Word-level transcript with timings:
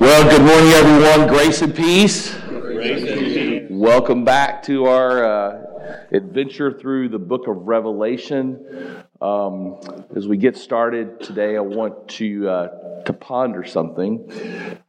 Well, 0.00 0.28
good 0.28 0.42
morning, 0.42 0.72
everyone. 0.72 1.28
Grace 1.28 1.62
and 1.62 1.72
peace. 1.72 2.34
Grace 2.48 3.08
and 3.08 3.20
peace. 3.20 3.68
Welcome 3.70 4.24
back 4.24 4.64
to 4.64 4.86
our 4.86 5.24
uh, 5.24 5.62
adventure 6.10 6.72
through 6.72 7.10
the 7.10 7.20
book 7.20 7.46
of 7.46 7.58
Revelation. 7.58 9.04
Um, 9.20 9.78
as 10.16 10.26
we 10.26 10.36
get 10.36 10.56
started 10.56 11.20
today, 11.20 11.56
I 11.56 11.60
want 11.60 12.08
to 12.08 12.48
uh, 12.48 13.02
to 13.04 13.12
ponder 13.12 13.62
something. 13.62 14.28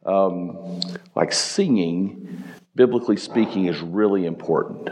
Um, 0.04 0.80
like 1.14 1.32
singing, 1.32 2.42
biblically 2.74 3.16
speaking, 3.16 3.66
is 3.66 3.80
really 3.80 4.26
important. 4.26 4.88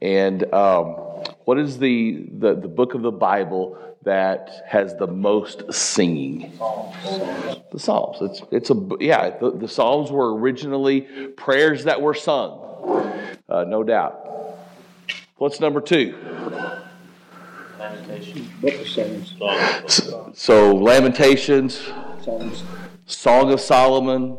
And 0.00 0.50
um, 0.54 1.11
what 1.44 1.58
is 1.58 1.78
the, 1.78 2.26
the, 2.38 2.54
the 2.54 2.68
book 2.68 2.94
of 2.94 3.02
the 3.02 3.10
Bible 3.10 3.78
that 4.02 4.64
has 4.66 4.94
the 4.96 5.06
most 5.06 5.72
singing? 5.72 6.52
The 6.58 7.78
Psalms. 7.78 8.18
It's, 8.20 8.42
it's 8.50 8.70
a, 8.70 8.88
yeah, 9.00 9.38
the, 9.38 9.50
the 9.52 9.68
Psalms 9.68 10.10
were 10.10 10.34
originally 10.36 11.02
prayers 11.36 11.84
that 11.84 12.00
were 12.00 12.14
sung, 12.14 13.38
uh, 13.48 13.64
no 13.64 13.82
doubt. 13.82 14.18
What's 15.36 15.60
number 15.60 15.80
two? 15.80 16.14
Lamentations. 17.78 18.48
Book 18.60 18.74
of 18.74 18.88
Psalms. 18.88 19.34
So, 19.88 20.32
so 20.34 20.74
Lamentations, 20.74 21.80
Psalms. 22.22 22.62
Song 23.06 23.52
of 23.52 23.60
Solomon. 23.60 24.38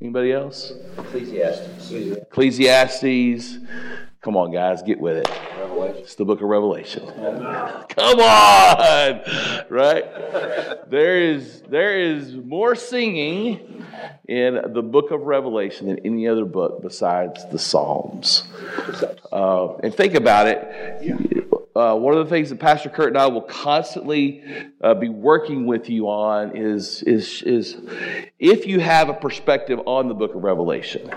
Anybody 0.00 0.32
else? 0.32 0.72
Ecclesiastes. 0.98 1.92
Ecclesiastes. 1.92 3.58
Come 4.22 4.36
on, 4.36 4.52
guys, 4.52 4.82
get 4.82 5.00
with 5.00 5.16
it. 5.16 5.28
Revelation. 5.58 5.96
It's 6.02 6.14
the 6.14 6.24
book 6.24 6.40
of 6.40 6.48
Revelation. 6.48 7.04
Come 7.88 8.20
on, 8.20 9.20
right? 9.68 10.04
There 10.88 11.18
is 11.18 11.62
there 11.62 11.98
is 11.98 12.32
more 12.32 12.76
singing 12.76 13.84
in 14.28 14.60
the 14.74 14.82
book 14.82 15.10
of 15.10 15.22
Revelation 15.22 15.88
than 15.88 15.98
any 16.04 16.28
other 16.28 16.44
book 16.44 16.82
besides 16.82 17.44
the 17.50 17.58
Psalms. 17.58 18.44
Uh, 19.32 19.74
and 19.78 19.92
think 19.92 20.14
about 20.14 20.46
it. 20.46 21.58
Uh, 21.74 21.96
one 21.96 22.16
of 22.16 22.24
the 22.24 22.30
things 22.30 22.50
that 22.50 22.60
Pastor 22.60 22.90
Kurt 22.90 23.08
and 23.08 23.18
I 23.18 23.26
will 23.26 23.42
constantly 23.42 24.44
uh, 24.82 24.94
be 24.94 25.08
working 25.08 25.66
with 25.66 25.90
you 25.90 26.08
on 26.08 26.56
is, 26.56 27.02
is, 27.02 27.42
is 27.42 27.76
if 28.38 28.66
you 28.66 28.78
have 28.78 29.08
a 29.08 29.14
perspective 29.14 29.80
on 29.86 30.06
the 30.06 30.14
book 30.14 30.34
of 30.36 30.44
Revelation. 30.44 31.10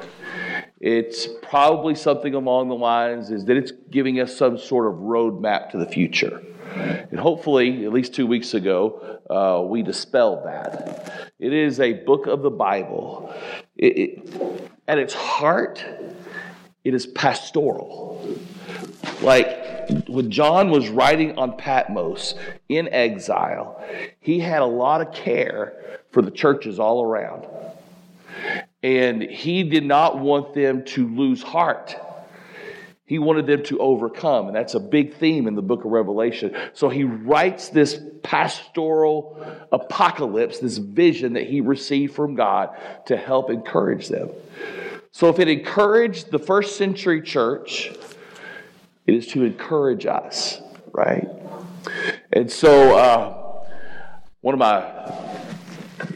It's 0.80 1.28
probably 1.42 1.96
something 1.96 2.34
along 2.34 2.68
the 2.68 2.76
lines 2.76 3.32
is 3.32 3.46
that 3.46 3.56
it's 3.56 3.72
giving 3.90 4.20
us 4.20 4.36
some 4.36 4.58
sort 4.58 4.88
of 4.88 5.00
roadmap 5.00 5.72
to 5.72 5.78
the 5.78 5.86
future. 5.86 6.42
And 6.76 7.20
hopefully, 7.20 7.86
at 7.86 7.94
least 7.94 8.14
two 8.14 8.28
weeks 8.28 8.54
ago, 8.54 9.20
uh, 9.30 9.66
we 9.66 9.82
dispelled 9.82 10.46
that. 10.46 11.32
It 11.40 11.54
is 11.54 11.80
a 11.80 11.94
book 11.94 12.28
of 12.28 12.42
the 12.42 12.50
Bible. 12.50 13.34
It, 13.78 13.98
it, 13.98 14.72
at 14.88 15.00
its 15.00 15.14
heart, 15.14 15.84
it 16.84 16.94
is 16.94 17.08
pastoral. 17.08 18.38
Like 19.22 20.08
when 20.08 20.30
John 20.30 20.70
was 20.70 20.90
writing 20.90 21.38
on 21.38 21.58
Patmos 21.58 22.36
in 22.68 22.90
exile, 22.90 23.82
he 24.20 24.40
had 24.40 24.62
a 24.62 24.66
lot 24.66 25.02
of 25.02 25.14
care 25.14 26.00
for 26.12 26.22
the 26.22 26.32
churches 26.32 26.80
all 26.80 27.04
around. 27.04 27.46
And 28.86 29.24
he 29.24 29.64
did 29.64 29.84
not 29.84 30.20
want 30.20 30.54
them 30.54 30.86
to 30.86 31.08
lose 31.08 31.42
heart. 31.42 31.96
He 33.08 33.18
wanted 33.18 33.48
them 33.48 33.64
to 33.64 33.80
overcome. 33.80 34.46
And 34.46 34.56
that's 34.56 34.76
a 34.76 34.80
big 34.80 35.16
theme 35.16 35.48
in 35.48 35.56
the 35.56 35.64
book 35.64 35.86
of 35.86 35.92
Revelation. 35.92 36.56
So 36.74 36.90
he 36.90 37.04
writes 37.04 37.70
this 37.70 38.00
pastoral 38.22 39.44
apocalypse, 39.72 40.60
this 40.60 40.78
vision 40.78 41.34
that 41.34 41.48
he 41.48 41.62
received 41.62 42.14
from 42.14 42.36
God 42.36 42.78
to 43.08 43.18
help 43.18 43.50
encourage 43.50 44.08
them. 44.08 44.30
So 45.10 45.30
if 45.30 45.40
it 45.40 45.48
encouraged 45.48 46.30
the 46.30 46.38
first 46.38 46.78
century 46.78 47.24
church, 47.24 47.92
it 49.08 49.16
is 49.16 49.26
to 49.30 49.46
encourage 49.46 50.06
us, 50.06 50.62
right? 50.92 51.28
And 52.32 52.52
so, 52.52 52.96
uh, 52.96 53.64
one 54.42 54.54
of 54.54 54.60
my 54.60 55.45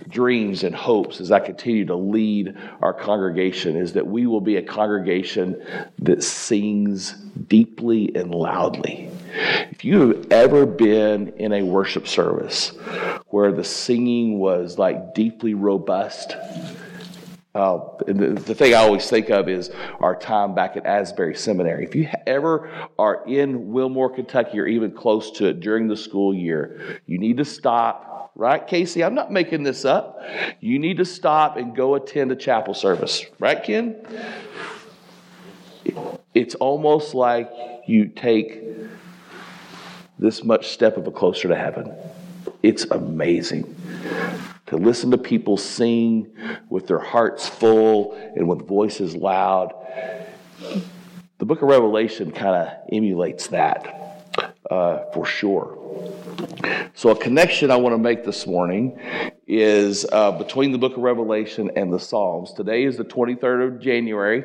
dreams 0.09 0.63
and 0.63 0.75
hopes 0.75 1.21
as 1.21 1.31
I 1.31 1.39
continue 1.39 1.85
to 1.85 1.95
lead 1.95 2.57
our 2.81 2.93
congregation 2.93 3.75
is 3.75 3.93
that 3.93 4.07
we 4.07 4.25
will 4.25 4.41
be 4.41 4.57
a 4.57 4.61
congregation 4.61 5.63
that 5.99 6.23
sings 6.23 7.13
deeply 7.13 8.13
and 8.15 8.33
loudly. 8.33 9.09
If 9.71 9.85
you 9.85 10.09
have 10.09 10.31
ever 10.31 10.65
been 10.65 11.29
in 11.37 11.53
a 11.53 11.63
worship 11.63 12.07
service 12.07 12.69
where 13.27 13.51
the 13.51 13.63
singing 13.63 14.39
was 14.39 14.77
like 14.77 15.13
deeply 15.13 15.53
robust, 15.53 16.35
uh, 17.55 17.79
the, 18.05 18.39
the, 18.45 18.53
thing 18.53 18.73
I 18.73 18.77
always 18.77 19.09
think 19.09 19.29
of 19.29 19.49
is 19.49 19.71
our 19.99 20.15
time 20.15 20.53
back 20.53 20.77
at 20.77 20.85
Asbury 20.85 21.35
Seminary. 21.35 21.83
If 21.83 21.95
you 21.95 22.07
ever 22.27 22.71
are 22.97 23.23
in 23.27 23.71
Wilmore, 23.71 24.11
Kentucky, 24.11 24.59
or 24.59 24.67
even 24.67 24.91
close 24.91 25.31
to 25.31 25.47
it 25.47 25.59
during 25.59 25.87
the 25.87 25.97
school 25.97 26.33
year, 26.33 26.99
you 27.07 27.17
need 27.17 27.37
to 27.37 27.45
stop, 27.45 28.18
right, 28.35 28.65
Casey? 28.65 29.03
I'm 29.03 29.15
not 29.15 29.31
making 29.31 29.63
this 29.63 29.85
up. 29.85 30.21
You 30.59 30.79
need 30.79 30.97
to 30.97 31.05
stop 31.05 31.57
and 31.57 31.75
go 31.75 31.95
attend 31.95 32.31
a 32.31 32.35
chapel 32.35 32.73
service, 32.73 33.25
right, 33.39 33.63
Ken? 33.63 33.95
It's 36.33 36.55
almost 36.55 37.13
like 37.15 37.51
you 37.87 38.05
take 38.05 38.63
this 40.17 40.43
much 40.43 40.69
step 40.69 40.97
of 40.97 41.07
a 41.07 41.11
closer 41.11 41.47
to 41.47 41.55
heaven. 41.55 41.93
It's 42.61 42.85
amazing 42.85 43.75
to 44.67 44.77
listen 44.77 45.09
to 45.11 45.17
people 45.17 45.57
sing 45.57 46.31
with 46.69 46.87
their 46.87 46.99
hearts 46.99 47.49
full 47.49 48.13
and 48.35 48.47
with 48.47 48.67
voices 48.67 49.15
loud. 49.15 49.73
The 51.39 51.45
book 51.45 51.61
of 51.61 51.69
Revelation 51.69 52.31
kind 52.31 52.55
of 52.55 52.77
emulates 52.91 53.47
that 53.47 54.25
uh, 54.69 55.05
for 55.13 55.25
sure. 55.25 55.77
So, 56.93 57.09
a 57.09 57.15
connection 57.15 57.71
I 57.71 57.77
want 57.77 57.93
to 57.93 57.97
make 57.97 58.25
this 58.25 58.45
morning 58.45 58.99
is 59.47 60.05
uh, 60.11 60.31
between 60.31 60.71
the 60.71 60.77
book 60.77 60.97
of 60.97 61.03
Revelation 61.03 61.71
and 61.75 61.93
the 61.93 61.99
Psalms. 61.99 62.51
Today 62.51 62.83
is 62.83 62.97
the 62.97 63.05
23rd 63.05 63.67
of 63.67 63.81
January. 63.81 64.43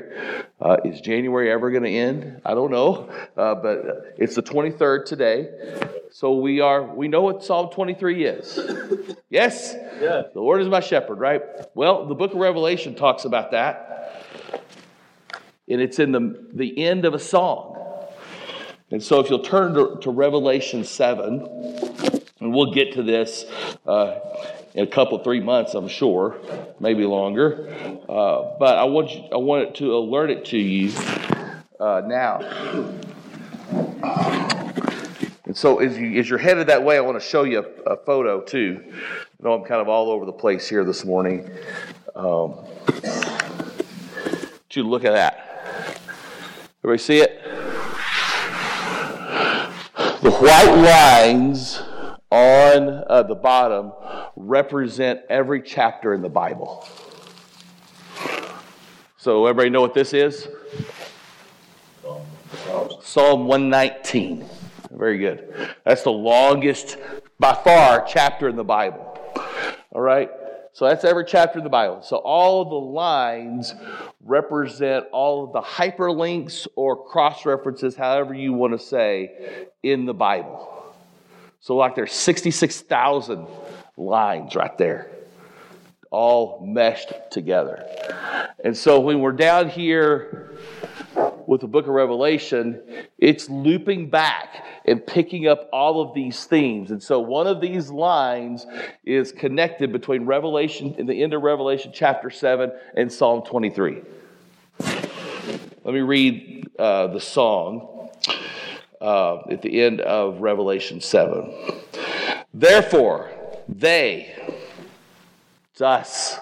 Uh, 0.61 0.77
is 0.85 1.01
January 1.01 1.51
ever 1.51 1.71
going 1.71 1.83
to 1.83 1.91
end? 1.91 2.41
I 2.45 2.55
don't 2.55 2.71
know, 2.71 3.09
uh, 3.37 3.57
but 3.57 4.15
it's 4.17 4.37
the 4.37 4.43
23rd 4.43 5.07
today. 5.07 5.49
So 6.13 6.39
we 6.39 6.61
are 6.61 6.85
we 6.95 7.09
know 7.09 7.23
what 7.23 7.43
Psalm 7.43 7.71
23 7.71 8.25
is. 8.25 8.61
Yes? 9.31 9.75
Yeah. 10.01 10.23
The 10.33 10.41
Lord 10.41 10.63
is 10.63 10.69
my 10.69 10.79
shepherd, 10.79 11.19
right? 11.19 11.43
Well, 11.75 12.07
the 12.07 12.15
book 12.15 12.33
of 12.33 12.39
Revelation 12.39 12.95
talks 12.95 13.25
about 13.25 13.51
that. 13.51 14.23
And 15.69 15.81
it's 15.81 15.99
in 15.99 16.13
the, 16.13 16.47
the 16.53 16.79
end 16.79 17.05
of 17.05 17.15
a 17.15 17.19
song. 17.19 17.75
And 18.91 19.03
so 19.03 19.19
if 19.19 19.29
you'll 19.29 19.41
turn 19.41 19.75
to, 19.75 19.99
to 20.03 20.11
Revelation 20.11 20.85
7, 20.85 21.49
and 22.41 22.53
we'll 22.53 22.73
get 22.73 22.93
to 22.95 23.03
this 23.03 23.45
uh, 23.87 24.19
in 24.75 24.85
a 24.85 24.87
couple, 24.87 25.19
three 25.19 25.41
months, 25.41 25.75
I'm 25.75 25.89
sure, 25.89 26.37
maybe 26.81 27.05
longer. 27.05 27.69
Uh, 28.09 28.57
but 28.59 28.79
I 28.79 28.85
want, 28.85 29.11
you, 29.11 29.23
I 29.33 29.37
want 29.37 29.75
to 29.77 29.97
alert 29.97 30.31
it 30.31 30.45
to 30.47 30.59
you 30.59 30.93
uh, 31.79 32.03
now. 32.07 32.41
And 35.45 35.57
so 35.57 35.79
as, 35.79 35.97
you, 35.97 36.19
as 36.19 36.29
you're 36.29 36.39
headed 36.39 36.67
that 36.67 36.83
way, 36.83 36.97
I 36.97 37.01
want 37.01 37.21
to 37.21 37.27
show 37.27 37.45
you 37.45 37.65
a, 37.87 37.93
a 37.93 37.97
photo 37.97 38.41
too. 38.41 38.83
I 38.91 39.45
know 39.45 39.55
I'm 39.55 39.65
kind 39.65 39.81
of 39.81 39.89
all 39.89 40.11
over 40.11 40.25
the 40.25 40.33
place 40.33 40.69
here 40.69 40.85
this 40.85 41.05
morning. 41.05 41.49
Um, 42.17 42.55
you 44.75 44.83
look 44.83 45.05
at 45.05 45.13
that. 45.13 46.01
Everybody 46.83 46.99
see 46.99 47.19
it? 47.19 47.41
The 50.23 50.31
white 50.31 50.75
lines 50.75 51.81
on 52.35 53.05
uh, 53.07 53.23
the 53.23 53.35
bottom 53.37 53.93
represent 54.35 55.21
every 55.31 55.63
chapter 55.63 56.13
in 56.15 56.21
the 56.21 56.29
Bible. 56.29 56.85
So, 59.17 59.47
everybody 59.47 59.71
know 59.71 59.81
what 59.81 59.95
this 59.95 60.13
is? 60.13 60.49
Psalm 63.01 63.47
119. 63.47 64.45
Very 64.91 65.19
good. 65.19 65.73
That's 65.85 66.03
the 66.03 66.11
longest, 66.11 66.99
by 67.39 67.55
far, 67.55 68.05
chapter 68.05 68.49
in 68.49 68.57
the 68.57 68.65
Bible. 68.65 69.17
All 69.93 70.01
right? 70.01 70.29
So 70.73 70.87
that's 70.87 71.05
every 71.05 71.25
chapter 71.25 71.59
in 71.59 71.65
the 71.65 71.71
Bible. 71.71 72.03
So 72.03 72.17
all 72.17 72.65
the 72.65 72.75
lines 72.75 73.77
represent 74.25 75.07
all 75.13 75.45
of 75.45 75.53
the 75.53 75.61
hyperlinks 75.61 76.67
or 76.75 77.07
cross 77.07 77.47
references, 77.47 77.95
however 77.95 78.35
you 78.35 78.53
want 78.53 78.73
to 78.73 78.85
say, 78.85 79.69
in 79.85 80.05
the 80.05 80.15
Bible. 80.15 80.84
So, 81.65 81.77
like, 81.77 81.95
there's 81.95 82.13
66,000 82.13 83.47
lines 83.97 84.55
right 84.55 84.77
there, 84.77 85.11
all 86.11 86.63
meshed 86.63 87.11
together. 87.31 87.87
And 88.63 88.77
so, 88.77 89.01
when 89.01 89.21
we're 89.21 89.33
down 89.33 89.71
here 89.71 90.59
with 91.47 91.63
the 91.63 91.67
book 91.67 91.87
of 91.87 91.95
Revelation, 91.95 92.83
it's 93.17 93.49
looping 93.49 94.11
back 94.11 94.63
and 94.85 95.07
picking 95.07 95.49
up 95.49 95.71
all 95.73 96.03
of 96.03 96.13
these 96.13 96.45
themes. 96.45 96.91
And 96.91 97.03
so 97.03 97.19
one 97.19 97.47
of 97.47 97.63
these 97.63 97.89
lines 97.89 98.67
is 99.03 99.33
connected 99.33 99.91
between 99.91 100.27
Revelation, 100.27 100.95
in 100.99 101.07
the 101.07 101.23
end 101.23 101.33
of 101.33 101.41
Revelation 101.41 101.93
chapter 101.95 102.29
7 102.29 102.73
and 102.95 103.11
Psalm 103.11 103.43
23. 103.43 104.03
Let 104.81 105.95
me 105.95 106.01
read 106.01 106.69
uh, 106.79 107.07
the 107.07 107.21
song 107.21 107.94
uh, 109.05 109.43
at 109.51 109.61
the 109.61 109.83
end 109.83 110.01
of 110.01 110.41
Revelation 110.41 111.01
7. 111.01 111.53
Therefore, 112.55 113.31
they, 113.69 114.35
it's 115.73 115.83
us, 115.83 116.39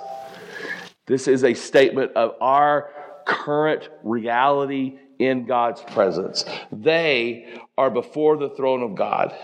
this 1.06 1.26
is 1.26 1.42
a 1.42 1.54
statement 1.54 2.12
of 2.12 2.36
our 2.40 2.88
current 3.26 3.88
reality 4.04 4.98
in 5.18 5.44
God's 5.44 5.80
presence. 5.80 6.44
They 6.70 7.60
are 7.76 7.90
before 7.90 8.36
the 8.36 8.50
throne 8.50 8.82
of 8.82 8.94
God, 8.94 9.34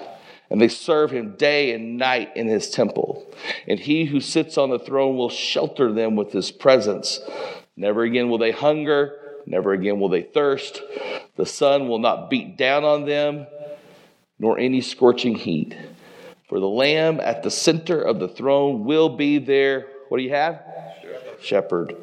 and 0.49 0.61
they 0.61 0.69
serve 0.69 1.11
him 1.11 1.35
day 1.37 1.73
and 1.73 1.99
night 1.99 2.37
in 2.37 2.47
his 2.47 2.71
temple. 2.71 3.27
And 3.67 3.81
he 3.81 4.05
who 4.05 4.21
sits 4.21 4.57
on 4.57 4.71
the 4.71 4.79
throne 4.79 5.17
will 5.17 5.29
shelter 5.29 5.93
them 5.93 6.15
with 6.15 6.33
his 6.33 6.53
presence. 6.53 7.19
Never 7.77 8.05
again 8.05 8.29
will 8.29 8.39
they 8.39 8.53
hunger, 8.53 9.41
never 9.45 9.73
again 9.73 9.99
will 9.99 10.09
they 10.09 10.23
thirst. 10.23 10.83
The 11.39 11.47
sun 11.47 11.89
will 11.89 12.01
not 12.01 12.29
beat 12.29 12.57
down 12.57 12.85
on 12.85 13.07
them, 13.07 13.47
nor 14.41 14.59
any 14.59 14.81
scorching 14.81 15.37
heat. 15.37 15.77
For 16.49 16.59
the 16.59 16.67
Lamb 16.67 17.21
at 17.21 17.45
the 17.45 17.51
center 17.51 18.03
of 18.03 18.19
the 18.19 18.27
throne 18.27 18.85
will 18.85 19.09
be 19.09 19.39
there. 19.39 19.87
What 20.09 20.19
do 20.19 20.25
you 20.25 20.31
have? 20.31 20.61
Shepherd. 21.41 21.95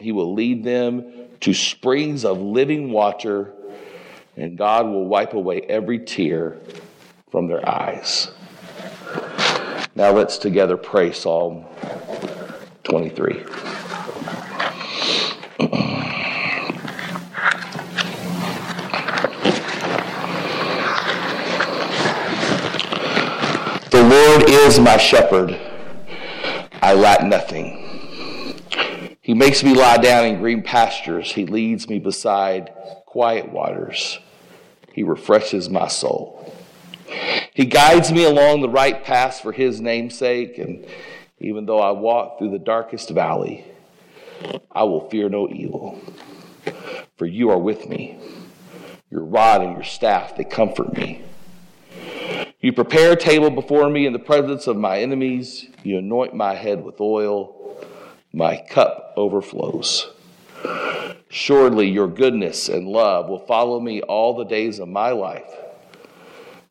He 0.00 0.12
will 0.12 0.32
lead 0.32 0.64
them 0.64 1.28
to 1.40 1.52
springs 1.52 2.24
of 2.24 2.40
living 2.40 2.90
water, 2.90 3.52
and 4.38 4.56
God 4.56 4.86
will 4.86 5.04
wipe 5.04 5.34
away 5.34 5.60
every 5.60 5.98
tear 5.98 6.56
from 7.30 7.48
their 7.48 7.68
eyes. 7.68 8.30
Now 9.94 10.10
let's 10.12 10.38
together 10.38 10.78
pray 10.78 11.12
Psalm 11.12 11.66
23. 12.84 13.44
the 23.92 24.08
Lord 24.32 24.48
is 24.48 24.80
my 24.80 24.96
shepherd, 24.96 25.60
I 26.80 26.94
lack 26.94 27.22
nothing. 27.22 28.58
He 29.20 29.34
makes 29.34 29.62
me 29.62 29.74
lie 29.74 29.98
down 29.98 30.24
in 30.24 30.40
green 30.40 30.62
pastures. 30.62 31.32
He 31.32 31.44
leads 31.44 31.86
me 31.86 31.98
beside 31.98 32.72
quiet 33.04 33.52
waters. 33.52 34.18
He 34.94 35.02
refreshes 35.02 35.68
my 35.68 35.86
soul. 35.88 36.50
He 37.52 37.66
guides 37.66 38.10
me 38.10 38.24
along 38.24 38.62
the 38.62 38.70
right 38.70 39.04
path 39.04 39.42
for 39.42 39.52
his 39.52 39.82
name'sake, 39.82 40.56
and 40.56 40.86
even 41.38 41.66
though 41.66 41.80
I 41.80 41.90
walk 41.90 42.38
through 42.38 42.52
the 42.52 42.58
darkest 42.58 43.10
valley, 43.10 43.66
I 44.70 44.84
will 44.84 45.10
fear 45.10 45.28
no 45.28 45.46
evil. 45.50 46.00
For 47.18 47.26
you 47.26 47.50
are 47.50 47.58
with 47.58 47.86
me. 47.86 48.18
Your 49.10 49.24
rod 49.24 49.60
and 49.60 49.74
your 49.74 49.84
staff, 49.84 50.36
they 50.36 50.44
comfort 50.44 50.96
me. 50.96 51.22
You 52.62 52.72
prepare 52.72 53.12
a 53.12 53.16
table 53.16 53.50
before 53.50 53.90
me 53.90 54.06
in 54.06 54.12
the 54.12 54.20
presence 54.20 54.68
of 54.68 54.76
my 54.76 55.00
enemies. 55.00 55.66
You 55.82 55.98
anoint 55.98 56.32
my 56.32 56.54
head 56.54 56.84
with 56.84 57.00
oil 57.00 57.58
my 58.32 58.56
cup 58.56 59.12
overflows. 59.16 60.10
Surely 61.28 61.88
your 61.88 62.08
goodness 62.08 62.68
and 62.68 62.86
love 62.86 63.28
will 63.28 63.40
follow 63.40 63.80
me 63.80 64.00
all 64.02 64.36
the 64.36 64.44
days 64.44 64.78
of 64.78 64.88
my 64.88 65.10
life, 65.10 65.50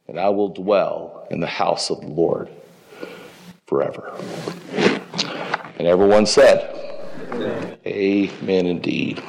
and 0.07 0.19
I 0.19 0.29
will 0.29 0.49
dwell 0.49 1.27
in 1.29 1.39
the 1.39 1.47
house 1.47 1.89
of 1.89 1.99
the 2.01 2.07
Lord 2.07 2.49
forever. 3.65 4.13
And 5.77 5.87
everyone 5.87 6.25
said, 6.25 6.77
Amen, 7.31 7.77
Amen 7.85 8.65
indeed. 8.65 9.21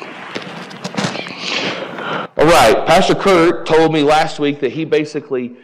Right, 2.52 2.86
Pastor 2.86 3.14
Kurt 3.14 3.64
told 3.64 3.94
me 3.94 4.02
last 4.02 4.38
week 4.38 4.60
that 4.60 4.72
he 4.72 4.84
basically 4.84 5.56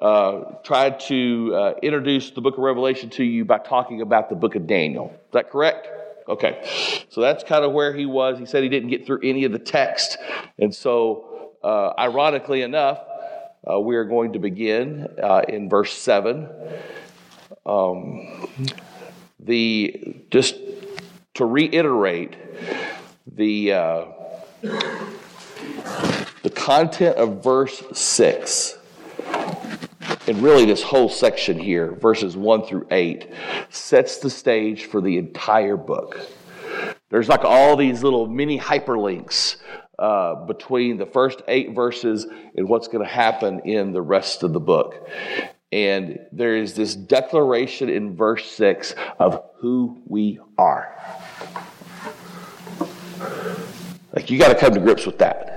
uh, 0.00 0.42
tried 0.62 1.00
to 1.00 1.52
uh, 1.52 1.74
introduce 1.82 2.30
the 2.30 2.40
book 2.40 2.54
of 2.54 2.60
Revelation 2.60 3.10
to 3.10 3.24
you 3.24 3.44
by 3.44 3.58
talking 3.58 4.00
about 4.00 4.28
the 4.28 4.36
book 4.36 4.54
of 4.54 4.64
Daniel. 4.68 5.10
Is 5.12 5.32
that 5.32 5.50
correct? 5.50 5.88
Okay, 6.28 7.04
so 7.08 7.20
that's 7.20 7.42
kind 7.42 7.64
of 7.64 7.72
where 7.72 7.92
he 7.92 8.06
was. 8.06 8.38
He 8.38 8.46
said 8.46 8.62
he 8.62 8.68
didn't 8.68 8.90
get 8.90 9.06
through 9.06 9.22
any 9.24 9.42
of 9.42 9.50
the 9.50 9.58
text. 9.58 10.18
And 10.56 10.72
so, 10.72 11.50
uh, 11.64 11.94
ironically 11.98 12.62
enough, 12.62 13.00
uh, 13.68 13.80
we 13.80 13.96
are 13.96 14.04
going 14.04 14.34
to 14.34 14.38
begin 14.38 15.08
uh, 15.20 15.42
in 15.48 15.68
verse 15.68 15.92
7. 15.94 16.48
Um, 17.66 18.48
the 19.40 20.22
Just 20.30 20.54
to 21.34 21.44
reiterate, 21.44 22.36
the, 23.26 23.72
uh, 23.72 24.04
the 26.46 26.50
content 26.50 27.16
of 27.16 27.42
verse 27.42 27.82
6 27.92 28.78
and 30.28 30.40
really 30.40 30.64
this 30.64 30.80
whole 30.80 31.08
section 31.08 31.58
here, 31.58 31.96
verses 31.96 32.36
1 32.36 32.66
through 32.66 32.86
8, 32.88 33.28
sets 33.68 34.18
the 34.18 34.30
stage 34.30 34.84
for 34.84 35.00
the 35.00 35.18
entire 35.18 35.76
book. 35.76 36.20
There's 37.08 37.28
like 37.28 37.44
all 37.44 37.74
these 37.74 38.04
little 38.04 38.28
mini 38.28 38.60
hyperlinks 38.60 39.56
uh, 39.98 40.36
between 40.46 40.98
the 40.98 41.06
first 41.06 41.42
eight 41.48 41.74
verses 41.74 42.28
and 42.56 42.68
what's 42.68 42.86
going 42.86 43.04
to 43.04 43.12
happen 43.12 43.62
in 43.64 43.90
the 43.90 44.02
rest 44.02 44.44
of 44.44 44.52
the 44.52 44.60
book. 44.60 45.10
And 45.72 46.20
there 46.30 46.56
is 46.56 46.74
this 46.74 46.94
declaration 46.94 47.88
in 47.88 48.14
verse 48.14 48.48
6 48.52 48.94
of 49.18 49.42
who 49.56 50.00
we 50.06 50.38
are. 50.56 50.96
Like, 54.12 54.30
you 54.30 54.38
got 54.38 54.52
to 54.52 54.54
come 54.54 54.74
to 54.74 54.80
grips 54.80 55.06
with 55.06 55.18
that. 55.18 55.55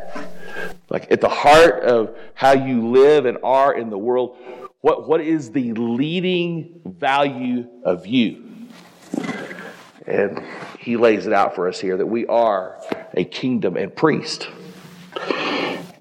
Like, 0.89 1.12
at 1.12 1.21
the 1.21 1.30
heart 1.30 1.83
of 1.83 2.18
how 2.33 2.53
you 2.53 2.88
live 2.89 3.25
and 3.25 3.38
are 3.44 3.74
in 3.74 3.89
the 3.89 3.97
world, 3.97 4.38
what, 4.81 5.07
what 5.07 5.21
is 5.21 5.51
the 5.51 5.74
leading 5.74 6.81
value 6.86 7.68
of 7.83 8.07
you? 8.07 8.45
And 10.07 10.44
he 10.80 10.97
lays 10.97 11.27
it 11.27 11.33
out 11.33 11.53
for 11.53 11.68
us 11.68 11.80
here 11.80 11.97
that 11.97 12.07
we 12.07 12.25
are 12.25 12.81
a 13.13 13.24
kingdom 13.24 13.77
and 13.77 13.95
priest. 13.95 14.50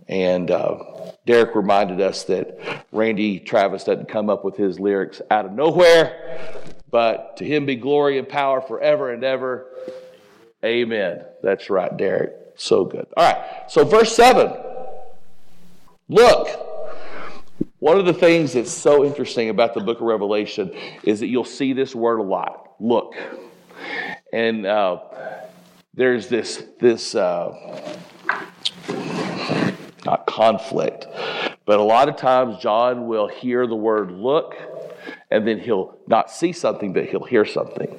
And 0.08 0.50
uh, 0.50 0.78
Derek 1.26 1.54
reminded 1.54 2.00
us 2.00 2.24
that 2.24 2.86
Randy 2.90 3.38
Travis 3.38 3.84
doesn't 3.84 4.08
come 4.08 4.30
up 4.30 4.44
with 4.44 4.56
his 4.56 4.80
lyrics 4.80 5.20
out 5.30 5.44
of 5.44 5.52
nowhere, 5.52 6.40
but 6.90 7.36
to 7.36 7.44
him 7.44 7.66
be 7.66 7.76
glory 7.76 8.18
and 8.18 8.26
power 8.26 8.62
forever 8.62 9.12
and 9.12 9.22
ever. 9.22 9.66
Amen. 10.64 11.24
That's 11.42 11.68
right, 11.68 11.94
Derek. 11.94 12.32
So 12.56 12.86
good. 12.86 13.06
All 13.16 13.30
right. 13.30 13.70
So, 13.70 13.84
verse 13.84 14.16
7. 14.16 14.67
Look, 16.10 16.48
one 17.80 17.98
of 17.98 18.06
the 18.06 18.14
things 18.14 18.54
that's 18.54 18.72
so 18.72 19.04
interesting 19.04 19.50
about 19.50 19.74
the 19.74 19.80
book 19.80 19.98
of 19.98 20.06
Revelation 20.06 20.72
is 21.02 21.20
that 21.20 21.26
you'll 21.26 21.44
see 21.44 21.74
this 21.74 21.94
word 21.94 22.18
a 22.18 22.22
lot 22.22 22.72
look. 22.80 23.14
And 24.32 24.64
uh, 24.64 25.00
there's 25.92 26.28
this, 26.28 26.64
this 26.80 27.14
uh, 27.14 27.92
not 30.06 30.26
conflict, 30.26 31.06
but 31.66 31.78
a 31.78 31.82
lot 31.82 32.08
of 32.08 32.16
times 32.16 32.56
John 32.56 33.06
will 33.06 33.28
hear 33.28 33.66
the 33.66 33.76
word 33.76 34.10
look, 34.10 34.54
and 35.30 35.46
then 35.46 35.58
he'll 35.58 35.98
not 36.06 36.30
see 36.30 36.52
something, 36.52 36.94
but 36.94 37.04
he'll 37.04 37.24
hear 37.24 37.44
something. 37.44 37.98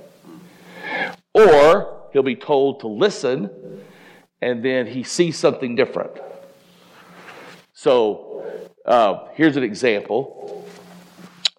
Or 1.36 2.08
he'll 2.12 2.24
be 2.24 2.36
told 2.36 2.80
to 2.80 2.88
listen, 2.88 3.51
and 4.42 4.66
then 4.66 4.88
he 4.88 5.04
sees 5.04 5.38
something 5.38 5.75
different. 5.75 6.20
So 7.80 8.44
uh, 8.86 9.30
here's 9.36 9.56
an 9.56 9.64
example 9.64 10.68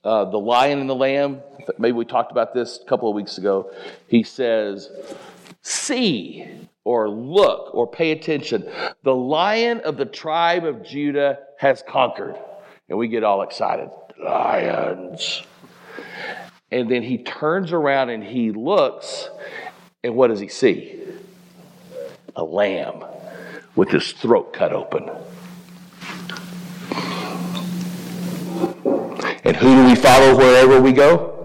uh, 0.05 0.27
the 0.27 0.39
lion 0.39 0.79
and 0.81 0.91
the 0.91 0.95
lamb. 0.95 1.41
Maybe 1.79 1.93
we 1.93 2.05
talked 2.05 2.31
about 2.31 2.53
this 2.53 2.79
a 2.79 2.87
couple 2.87 3.09
of 3.09 3.15
weeks 3.15 3.39
ago. 3.39 3.73
He 4.07 4.23
says, 4.23 4.91
See 5.62 6.47
or 6.85 7.09
look 7.09 7.75
or 7.75 7.87
pay 7.87 8.11
attention. 8.11 8.71
The 9.03 9.15
lion 9.15 9.81
of 9.81 9.97
the 9.97 10.05
tribe 10.05 10.67
of 10.67 10.85
Judah 10.85 11.39
has 11.59 11.83
conquered. 11.89 12.37
And 12.91 12.99
we 12.99 13.09
get 13.09 13.25
all 13.25 13.41
excited. 13.41 13.89
Lions. 14.23 15.43
And 16.71 16.91
then 16.91 17.03
he 17.03 17.17
turns 17.17 17.73
around 17.73 18.11
and 18.11 18.23
he 18.23 18.53
looks, 18.53 19.31
and 20.05 20.15
what 20.15 20.29
does 20.29 20.41
he 20.41 20.49
see? 20.49 21.00
A 22.37 22.45
lamb 22.45 23.05
with 23.75 23.89
his 23.89 24.12
throat 24.12 24.53
cut 24.53 24.75
open. 24.75 25.09
Who 29.61 29.75
do 29.75 29.85
we 29.85 29.95
follow 29.95 30.37
wherever 30.37 30.81
we 30.81 30.90
go? 30.90 31.37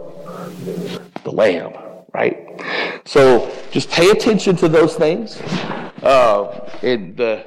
The 1.26 1.32
Lamb, 1.32 1.74
right? 2.14 2.62
So 3.04 3.54
just 3.72 3.90
pay 3.92 4.10
attention 4.10 4.56
to 4.58 4.70
those 4.70 4.96
things. 4.96 5.36
Uh, 6.02 6.70
the 6.82 7.46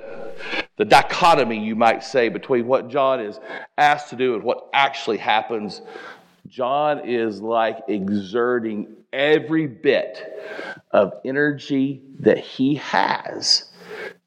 the 0.76 0.84
dichotomy, 0.84 1.58
you 1.58 1.74
might 1.74 2.04
say, 2.04 2.28
between 2.28 2.66
what 2.66 2.88
John 2.88 3.18
is 3.18 3.40
asked 3.78 4.10
to 4.10 4.16
do 4.16 4.34
and 4.34 4.44
what 4.44 4.68
actually 4.74 5.16
happens. 5.16 5.80
John 6.48 7.08
is 7.08 7.40
like 7.40 7.78
exerting 7.88 8.94
every 9.12 9.66
bit 9.66 10.40
of 10.90 11.14
energy 11.24 12.02
that 12.20 12.38
he 12.38 12.74
has 12.76 13.70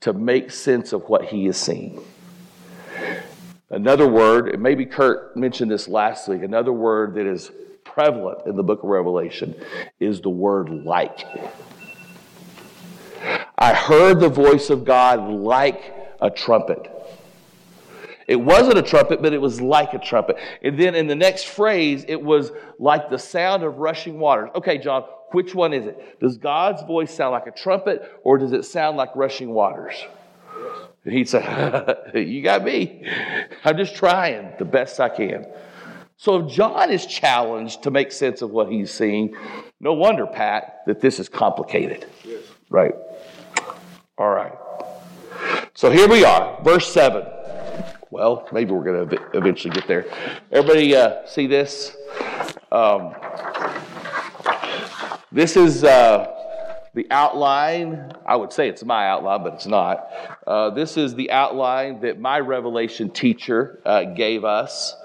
to 0.01 0.13
make 0.13 0.49
sense 0.49 0.91
of 0.91 1.07
what 1.07 1.25
he 1.25 1.45
is 1.45 1.57
seeing. 1.57 2.03
Another 3.71 4.05
word, 4.05 4.59
maybe 4.59 4.85
Kurt 4.85 5.37
mentioned 5.37 5.71
this 5.71 5.87
last 5.87 6.27
week, 6.27 6.43
another 6.43 6.73
word 6.73 7.15
that 7.15 7.25
is 7.25 7.51
prevalent 7.85 8.45
in 8.45 8.57
the 8.57 8.63
book 8.63 8.83
of 8.83 8.89
Revelation 8.89 9.55
is 9.97 10.19
the 10.19 10.29
word 10.29 10.69
like. 10.69 11.25
I 13.57 13.73
heard 13.73 14.19
the 14.19 14.27
voice 14.27 14.69
of 14.69 14.83
God 14.83 15.29
like 15.29 15.95
a 16.19 16.29
trumpet. 16.29 16.91
It 18.27 18.35
wasn't 18.35 18.77
a 18.77 18.81
trumpet, 18.81 19.21
but 19.21 19.31
it 19.31 19.41
was 19.41 19.61
like 19.61 19.93
a 19.93 19.99
trumpet. 19.99 20.35
And 20.61 20.77
then 20.77 20.93
in 20.93 21.07
the 21.07 21.15
next 21.15 21.45
phrase, 21.45 22.03
it 22.09 22.21
was 22.21 22.51
like 22.77 23.09
the 23.09 23.19
sound 23.19 23.63
of 23.63 23.77
rushing 23.77 24.19
waters. 24.19 24.49
Okay, 24.53 24.79
John, 24.79 25.03
which 25.31 25.55
one 25.55 25.71
is 25.71 25.85
it? 25.85 26.19
Does 26.19 26.37
God's 26.37 26.83
voice 26.83 27.13
sound 27.13 27.31
like 27.31 27.47
a 27.47 27.51
trumpet 27.51 28.19
or 28.23 28.37
does 28.37 28.51
it 28.51 28.65
sound 28.65 28.97
like 28.97 29.15
rushing 29.15 29.51
waters? 29.51 29.95
And 31.05 31.13
he'd 31.13 31.29
say, 31.29 31.41
You 32.15 32.41
got 32.41 32.63
me. 32.63 33.07
I'm 33.63 33.77
just 33.77 33.95
trying 33.95 34.53
the 34.59 34.65
best 34.65 34.99
I 34.99 35.09
can. 35.09 35.45
So 36.17 36.45
if 36.45 36.53
John 36.53 36.91
is 36.91 37.07
challenged 37.07 37.83
to 37.83 37.91
make 37.91 38.11
sense 38.11 38.43
of 38.43 38.51
what 38.51 38.71
he's 38.71 38.91
seeing, 38.91 39.35
no 39.79 39.93
wonder, 39.93 40.27
Pat, 40.27 40.83
that 40.85 41.01
this 41.01 41.19
is 41.19 41.27
complicated. 41.27 42.05
Yes. 42.23 42.43
Right? 42.69 42.93
All 44.19 44.29
right. 44.29 44.53
So 45.73 45.89
here 45.89 46.07
we 46.07 46.23
are, 46.23 46.61
verse 46.63 46.93
7. 46.93 47.25
Well, 48.11 48.47
maybe 48.51 48.71
we're 48.71 48.83
going 48.83 49.09
to 49.09 49.37
eventually 49.37 49.73
get 49.73 49.87
there. 49.87 50.05
Everybody 50.51 50.95
uh, 50.95 51.25
see 51.25 51.47
this? 51.47 51.95
Um, 52.71 53.15
this 55.31 55.57
is 55.57 55.83
uh, 55.83 56.40
the 56.93 57.07
outline. 57.09 58.11
I 58.25 58.35
would 58.35 58.51
say 58.51 58.67
it's 58.67 58.83
my 58.83 59.07
outline, 59.07 59.43
but 59.43 59.53
it's 59.53 59.65
not. 59.65 60.07
Uh, 60.45 60.69
this 60.71 60.97
is 60.97 61.15
the 61.15 61.31
outline 61.31 62.01
that 62.01 62.19
my 62.19 62.39
Revelation 62.39 63.09
teacher 63.09 63.81
uh, 63.85 64.03
gave 64.03 64.43
us. 64.43 64.95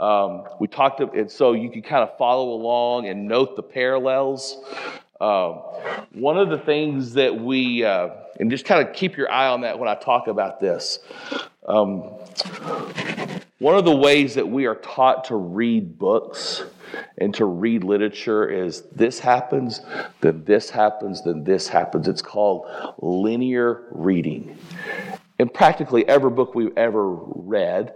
Um, 0.00 0.44
we 0.58 0.66
talked, 0.66 0.98
to, 0.98 1.10
and 1.10 1.30
so 1.30 1.52
you 1.52 1.70
can 1.70 1.82
kind 1.82 2.02
of 2.02 2.16
follow 2.16 2.50
along 2.50 3.06
and 3.06 3.28
note 3.28 3.56
the 3.56 3.62
parallels. 3.62 4.56
Um, 5.20 5.62
one 6.12 6.38
of 6.38 6.48
the 6.48 6.58
things 6.58 7.14
that 7.14 7.38
we, 7.38 7.84
uh, 7.84 8.08
and 8.40 8.50
just 8.50 8.64
kind 8.64 8.86
of 8.86 8.94
keep 8.94 9.16
your 9.16 9.30
eye 9.30 9.48
on 9.48 9.60
that 9.60 9.78
when 9.78 9.88
I 9.88 9.94
talk 9.94 10.26
about 10.26 10.60
this. 10.60 10.98
Um, 11.66 12.00
one 13.58 13.76
of 13.76 13.84
the 13.84 13.94
ways 13.94 14.34
that 14.34 14.48
we 14.48 14.66
are 14.66 14.74
taught 14.74 15.24
to 15.26 15.36
read 15.36 15.98
books 15.98 16.64
and 17.18 17.32
to 17.34 17.44
read 17.44 17.84
literature 17.84 18.48
is 18.48 18.82
this 18.92 19.20
happens, 19.20 19.80
then 20.20 20.44
this 20.44 20.70
happens, 20.70 21.22
then 21.22 21.44
this 21.44 21.68
happens. 21.68 22.08
It's 22.08 22.22
called 22.22 22.66
linear 22.98 23.84
reading. 23.92 24.58
In 25.38 25.48
practically 25.48 26.06
every 26.08 26.30
book 26.30 26.54
we've 26.54 26.76
ever 26.76 27.08
read, 27.14 27.94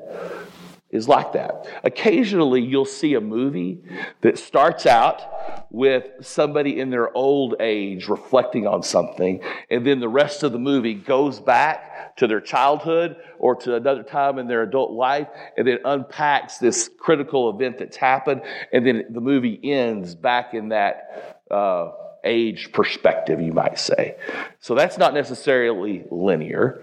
is 0.91 1.09
like 1.09 1.33
that. 1.33 1.67
Occasionally, 1.83 2.63
you'll 2.63 2.85
see 2.85 3.15
a 3.15 3.21
movie 3.21 3.83
that 4.21 4.39
starts 4.39 4.87
out 4.87 5.67
with 5.71 6.05
somebody 6.21 6.79
in 6.79 6.91
their 6.91 7.15
old 7.17 7.57
age 7.61 8.09
reflecting 8.09 8.67
on 8.67 8.83
something, 8.83 9.43
and 9.71 9.85
then 9.87 10.01
the 10.01 10.09
rest 10.09 10.43
of 10.43 10.53
the 10.53 10.59
movie 10.59 10.95
goes 10.95 11.41
back 11.41 11.96
to 12.17 12.27
their 12.27 12.41
childhood 12.41 13.17
or 13.39 13.55
to 13.57 13.75
another 13.75 14.03
time 14.03 14.39
in 14.39 14.47
their 14.49 14.63
adult 14.63 14.93
life, 14.93 15.29
and 15.57 15.67
then 15.67 15.79
unpacks 15.85 16.59
this 16.59 16.91
critical 16.99 17.51
event 17.51 17.79
that's 17.79 17.97
happened, 17.97 18.43
and 18.73 18.87
then 18.87 19.05
the 19.11 19.21
movie 19.21 19.59
ends 19.63 20.15
back 20.15 20.55
in 20.55 20.71
that. 20.71 21.43
Uh, 21.51 21.93
age 22.27 22.73
perspective, 22.73 23.41
you 23.41 23.53
might 23.53 23.79
say. 23.79 24.17
So 24.61 24.75
that's 24.75 24.99
not 24.99 25.15
necessarily 25.15 26.05
linear, 26.11 26.83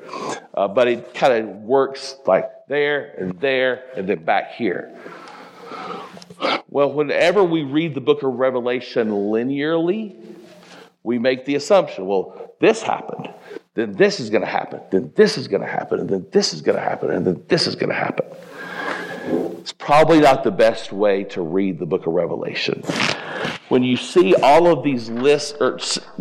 uh, 0.53 0.69
but 0.69 0.87
it 0.87 1.13
kind 1.13 1.33
of 1.33 1.55
works 1.57 2.15
like 2.25 2.49
there 2.67 3.13
and 3.17 3.39
there 3.39 3.83
and 3.95 4.07
then 4.07 4.23
back 4.23 4.53
here. 4.53 4.97
Well, 6.69 6.91
whenever 6.91 7.43
we 7.43 7.63
read 7.63 7.93
the 7.93 8.01
book 8.01 8.23
of 8.23 8.33
Revelation 8.33 9.09
linearly, 9.09 10.15
we 11.03 11.19
make 11.19 11.45
the 11.45 11.55
assumption 11.55 12.07
well, 12.07 12.55
this 12.59 12.81
happened, 12.81 13.29
then 13.75 13.93
this 13.93 14.19
is 14.19 14.29
going 14.29 14.41
to 14.41 14.47
happen, 14.47 14.81
then 14.91 15.11
this 15.15 15.37
is 15.37 15.47
going 15.47 15.61
to 15.61 15.67
happen, 15.67 15.99
and 15.99 16.09
then 16.09 16.25
this 16.31 16.53
is 16.53 16.61
going 16.61 16.77
to 16.77 16.83
happen, 16.83 17.11
and 17.11 17.25
then 17.25 17.43
this 17.47 17.67
is 17.67 17.75
going 17.75 17.89
to 17.89 17.95
happen. 17.95 18.25
It's 19.59 19.73
probably 19.73 20.19
not 20.19 20.43
the 20.43 20.51
best 20.51 20.91
way 20.91 21.23
to 21.25 21.41
read 21.41 21.79
the 21.79 21.85
book 21.85 22.05
of 22.05 22.13
Revelation 22.13 22.83
when 23.73 23.83
you 23.83 23.97
see 23.97 24.35
all 24.35 24.67
of 24.67 24.83
these 24.83 25.09
lists, 25.09 25.55
or 25.59 25.79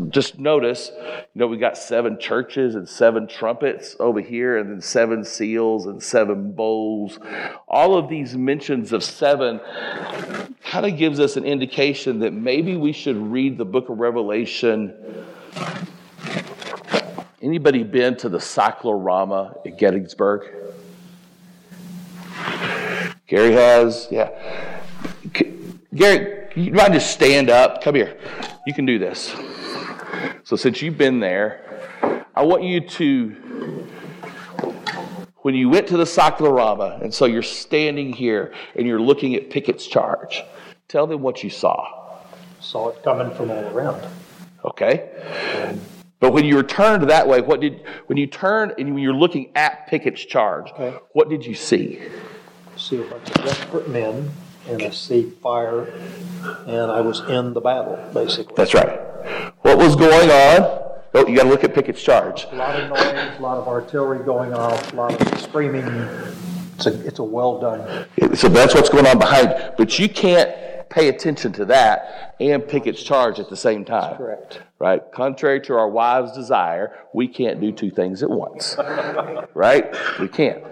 just 0.08 0.38
notice, 0.38 0.90
you 0.96 1.26
know, 1.34 1.46
we 1.46 1.58
got 1.58 1.76
seven 1.76 2.18
churches 2.18 2.74
and 2.74 2.88
seven 2.88 3.26
trumpets 3.26 3.94
over 4.00 4.22
here, 4.22 4.56
and 4.56 4.70
then 4.70 4.80
seven 4.80 5.22
seals 5.22 5.84
and 5.84 6.02
seven 6.02 6.52
bowls. 6.52 7.18
All 7.68 7.98
of 7.98 8.08
these 8.08 8.34
mentions 8.36 8.90
of 8.90 9.04
seven 9.04 9.60
kind 10.64 10.86
of 10.86 10.96
gives 10.96 11.20
us 11.20 11.36
an 11.36 11.44
indication 11.44 12.20
that 12.20 12.32
maybe 12.32 12.74
we 12.74 12.92
should 12.92 13.18
read 13.18 13.58
the 13.58 13.66
book 13.66 13.90
of 13.90 13.98
Revelation. 13.98 14.94
Anybody 17.42 17.82
been 17.82 18.16
to 18.18 18.28
the 18.28 18.38
Cyclorama 18.38 19.56
at 19.66 19.76
Gettysburg? 19.76 20.48
Gary 23.26 23.52
has, 23.52 24.06
yeah. 24.12 24.30
Gary, 25.92 26.48
you 26.54 26.72
mind 26.72 26.94
just 26.94 27.10
stand 27.10 27.50
up? 27.50 27.82
Come 27.82 27.96
here. 27.96 28.16
You 28.64 28.72
can 28.72 28.86
do 28.86 29.00
this. 29.00 29.34
So, 30.44 30.54
since 30.54 30.82
you've 30.82 30.96
been 30.96 31.18
there, 31.18 32.24
I 32.36 32.44
want 32.44 32.62
you 32.62 32.78
to, 32.80 33.30
when 35.38 35.56
you 35.56 35.68
went 35.68 35.88
to 35.88 35.96
the 35.96 36.06
Cyclorama, 36.06 37.00
and 37.02 37.12
so 37.12 37.24
you're 37.24 37.42
standing 37.42 38.12
here 38.12 38.54
and 38.76 38.86
you're 38.86 39.00
looking 39.00 39.34
at 39.34 39.50
Pickett's 39.50 39.88
charge, 39.88 40.44
tell 40.86 41.08
them 41.08 41.22
what 41.22 41.42
you 41.42 41.50
saw. 41.50 42.20
Saw 42.60 42.90
it 42.90 43.02
coming 43.02 43.34
from 43.34 43.50
all 43.50 43.64
around. 43.76 44.06
Okay. 44.64 45.10
But 46.22 46.32
when 46.32 46.44
you 46.44 46.56
returned 46.56 47.10
that 47.10 47.26
way, 47.26 47.40
what 47.40 47.60
did 47.60 47.82
when 48.06 48.16
you 48.16 48.28
turned 48.28 48.74
and 48.78 48.94
when 48.94 49.02
you're 49.02 49.12
looking 49.12 49.50
at 49.56 49.88
Pickett's 49.88 50.24
charge, 50.24 50.70
okay. 50.70 50.96
what 51.14 51.28
did 51.28 51.44
you 51.44 51.52
see? 51.52 52.00
I 52.00 52.78
See 52.78 53.02
a 53.02 53.04
bunch 53.04 53.28
of 53.28 53.44
desperate 53.44 53.88
men 53.88 54.30
and 54.68 54.84
I 54.84 54.90
see 54.90 55.30
fire, 55.42 55.92
and 56.68 56.92
I 56.92 57.00
was 57.00 57.20
in 57.28 57.54
the 57.54 57.60
battle, 57.60 57.98
basically. 58.14 58.54
That's 58.56 58.72
right. 58.72 59.00
What 59.62 59.78
was 59.78 59.96
going 59.96 60.30
on? 60.30 60.80
Oh, 61.12 61.26
you 61.26 61.36
got 61.36 61.42
to 61.42 61.48
look 61.48 61.64
at 61.64 61.74
Pickett's 61.74 62.00
charge. 62.00 62.46
A 62.52 62.54
lot 62.54 62.80
of 62.80 62.88
noise, 62.88 63.38
a 63.38 63.42
lot 63.42 63.58
of 63.58 63.66
artillery 63.66 64.24
going 64.24 64.54
off, 64.54 64.92
a 64.92 64.96
lot 64.96 65.20
of 65.20 65.40
screaming. 65.40 65.84
It's 66.76 66.86
a, 66.86 67.04
it's 67.04 67.18
a 67.18 67.24
well 67.24 67.58
done. 67.58 68.06
So 68.36 68.48
that's 68.48 68.76
what's 68.76 68.88
going 68.88 69.08
on 69.08 69.18
behind. 69.18 69.72
But 69.76 69.98
you 69.98 70.08
can't 70.08 70.50
pay 70.92 71.08
attention 71.08 71.52
to 71.54 71.64
that 71.64 72.36
and 72.38 72.66
Pickett's 72.68 73.02
charge 73.02 73.40
at 73.40 73.48
the 73.48 73.56
same 73.56 73.84
time. 73.84 74.10
That's 74.10 74.18
correct. 74.18 74.62
Right? 74.78 75.00
Contrary 75.12 75.60
to 75.62 75.74
our 75.74 75.88
wives' 75.88 76.32
desire, 76.32 76.92
we 77.14 77.28
can't 77.28 77.60
do 77.60 77.72
two 77.72 77.90
things 77.90 78.22
at 78.22 78.30
once. 78.30 78.76
right? 79.54 79.94
We 80.20 80.28
can't. 80.28 80.62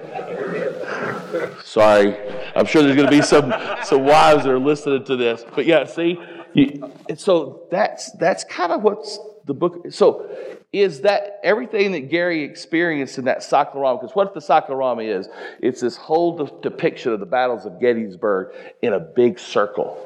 Sorry. 1.65 2.17
I'm 2.55 2.67
sure 2.67 2.83
there's 2.83 2.97
going 2.97 3.11
to 3.11 3.17
be 3.17 3.23
some, 3.23 3.55
some 3.83 4.05
wives 4.05 4.45
that 4.45 4.51
are 4.51 4.59
listening 4.59 5.05
to 5.05 5.17
this. 5.17 5.45
But 5.55 5.65
yeah, 5.65 5.85
see? 5.85 6.19
You, 6.53 6.93
so 7.17 7.67
that's, 7.71 8.13
that's 8.13 8.45
kind 8.45 8.73
of 8.73 8.83
what's 8.83 9.19
the 9.47 9.55
book. 9.55 9.87
So 9.91 10.29
is 10.73 11.01
that 11.01 11.41
everything 11.43 11.93
that 11.93 12.11
Gary 12.11 12.45
experienced 12.45 13.19
in 13.19 13.25
that 13.25 13.43
cyclorama? 13.43 14.01
Because 14.01 14.15
what 14.15 14.35
the 14.35 14.41
cyclorama 14.41 15.03
is, 15.03 15.29
it's 15.61 15.81
this 15.81 15.97
whole 15.97 16.37
de- 16.37 16.61
depiction 16.63 17.13
of 17.13 17.19
the 17.19 17.27
battles 17.27 17.67
of 17.67 17.81
Gettysburg 17.81 18.55
in 18.81 18.93
a 18.93 19.01
big 19.01 19.39
circle. 19.39 19.99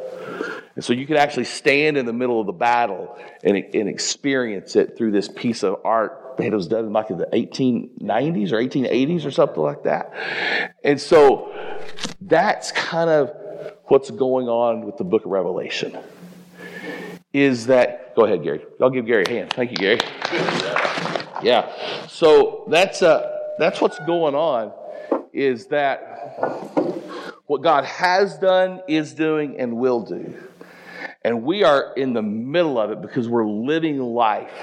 And 0.75 0.83
so 0.83 0.95
you 0.95 1.07
can 1.07 1.17
actually 1.17 1.45
stand 1.45 1.99
in 1.99 2.07
the 2.07 2.13
middle 2.13 2.41
of 2.41 2.47
the 2.47 2.53
battle 2.53 3.19
and, 3.43 3.57
and 3.57 3.89
experience 3.89 4.75
it 4.75 4.97
through 4.97 5.13
this 5.13 5.29
piece 5.29 5.63
of 5.63 5.81
art 5.85 6.25
it 6.39 6.53
was 6.53 6.67
done 6.67 6.87
in 6.87 6.93
like 6.93 7.11
in 7.11 7.19
the 7.19 7.27
1890s 7.27 8.53
or 8.53 8.57
1880s 8.57 9.25
or 9.25 9.31
something 9.31 9.63
like 9.63 9.85
that. 9.85 10.13
And 10.83 11.01
so 11.01 11.53
that's 12.23 12.73
kind 12.73 13.11
of 13.11 13.31
what's 13.85 14.11
going 14.11 14.49
on 14.49 14.85
with 14.85 14.97
the 14.97 15.05
book 15.05 15.25
of 15.25 15.31
Revelation. 15.31 15.97
Is 17.33 17.67
that, 17.67 18.15
go 18.17 18.25
ahead, 18.25 18.43
Gary. 18.43 18.65
I'll 18.81 18.91
give 18.91 19.07
Gary 19.07 19.25
a 19.27 19.31
hand. 19.31 19.53
Thank 19.53 19.71
you, 19.71 19.77
Gary. 19.77 20.01
Yeah. 21.43 21.71
So 22.07 22.65
that's, 22.69 23.03
uh, 23.03 23.55
that's 23.59 23.79
what's 23.79 23.99
going 24.07 24.35
on, 24.35 24.73
is 25.35 25.67
that 25.67 26.39
what 27.45 27.61
God 27.61 27.85
has 27.85 28.39
done, 28.39 28.81
is 28.89 29.13
doing, 29.13 29.61
and 29.61 29.77
will 29.77 30.01
do. 30.01 30.33
And 31.23 31.43
we 31.43 31.63
are 31.63 31.93
in 31.97 32.15
the 32.15 32.23
middle 32.23 32.79
of 32.79 32.93
it 32.93 33.03
because 33.03 33.29
we're 33.29 33.47
living 33.47 33.99
life. 33.99 34.55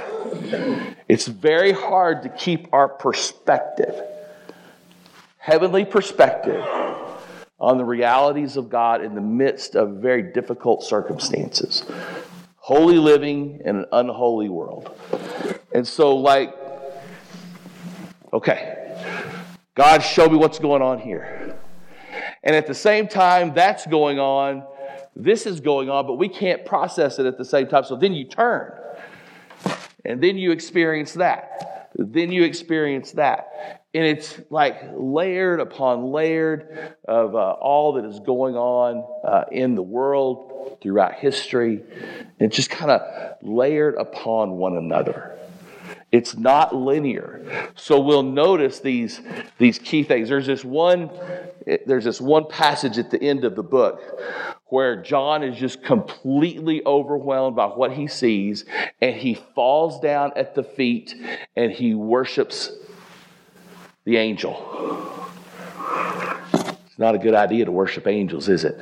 It's 1.08 1.28
very 1.28 1.72
hard 1.72 2.24
to 2.24 2.30
keep 2.30 2.74
our 2.74 2.90
perspective 2.90 4.02
heavenly 5.42 5.84
perspective 5.84 6.64
on 7.60 7.78
the 7.78 7.84
realities 7.84 8.58
of 8.58 8.70
God 8.70 9.04
in 9.04 9.16
the 9.16 9.22
midst 9.22 9.76
of 9.76 9.96
very 9.96 10.22
difficult 10.22 10.84
circumstances. 10.84 11.84
Holy 12.64 12.98
living 12.98 13.60
in 13.66 13.76
an 13.76 13.86
unholy 13.92 14.48
world. 14.48 14.96
And 15.74 15.88
so, 15.88 16.16
like, 16.16 16.56
okay, 18.32 18.96
God, 19.74 20.00
show 20.00 20.30
me 20.30 20.38
what's 20.38 20.60
going 20.60 20.84
on 20.84 21.00
here. 21.00 21.58
And 22.44 22.56
at 22.56 22.68
the 22.68 22.76
same 22.76 23.08
time, 23.08 23.56
that's 23.56 23.88
going 23.88 24.20
on, 24.20 24.64
this 25.16 25.48
is 25.48 25.60
going 25.60 25.90
on, 25.90 26.06
but 26.06 26.16
we 26.16 26.30
can't 26.30 26.64
process 26.64 27.18
it 27.18 27.26
at 27.26 27.40
the 27.40 27.46
same 27.46 27.68
time. 27.68 27.84
So 27.84 27.96
then 27.96 28.14
you 28.14 28.26
turn. 28.26 28.72
And 30.06 30.22
then 30.22 30.38
you 30.38 30.52
experience 30.52 31.14
that. 31.14 31.90
Then 31.96 32.32
you 32.32 32.44
experience 32.44 33.12
that. 33.14 33.81
And 33.94 34.06
it's 34.06 34.40
like 34.50 34.82
layered 34.94 35.60
upon 35.60 36.12
layered 36.12 36.96
of 37.06 37.36
uh, 37.36 37.52
all 37.52 37.94
that 37.94 38.06
is 38.06 38.20
going 38.22 38.56
on 38.56 39.06
uh, 39.26 39.46
in 39.52 39.76
the 39.76 39.82
world 39.82 40.78
throughout 40.82 41.16
history. 41.16 41.84
And 42.40 42.52
just 42.52 42.70
kind 42.70 42.92
of 42.92 43.38
layered 43.42 43.96
upon 43.96 44.52
one 44.52 44.78
another. 44.78 45.38
It's 46.12 46.36
not 46.36 46.76
linear. 46.76 47.70
So 47.76 48.00
we'll 48.00 48.24
notice 48.24 48.80
these, 48.80 49.22
these 49.58 49.80
key 49.80 50.04
things. 50.04 50.28
There's 50.28 50.48
this 50.48 50.64
one, 50.64 51.10
there's 51.86 52.04
this 52.04 52.20
one 52.20 52.48
passage 52.48 52.98
at 52.98 53.12
the 53.12 53.22
end 53.22 53.46
of 53.46 53.56
the 53.56 53.64
book 53.64 54.20
where 54.66 55.02
John 55.02 55.44
is 55.44 55.58
just 55.58 55.84
completely 55.84 56.82
overwhelmed 56.86 57.56
by 57.56 57.68
what 57.68 57.92
he 57.92 58.08
sees, 58.08 58.66
and 59.02 59.16
he 59.16 59.36
falls 59.56 60.00
down 60.00 60.32
at 60.36 60.56
the 60.56 60.64
feet 60.64 61.16
and 61.56 61.72
he 61.72 61.94
worships 61.94 62.72
the 64.04 64.18
angel. 64.18 64.56
It's 66.86 67.00
not 67.00 67.16
a 67.16 67.18
good 67.18 67.36
idea 67.36 67.66
to 67.66 67.72
worship 67.72 68.08
angels, 68.08 68.50
is 68.50 68.64
it? 68.64 68.80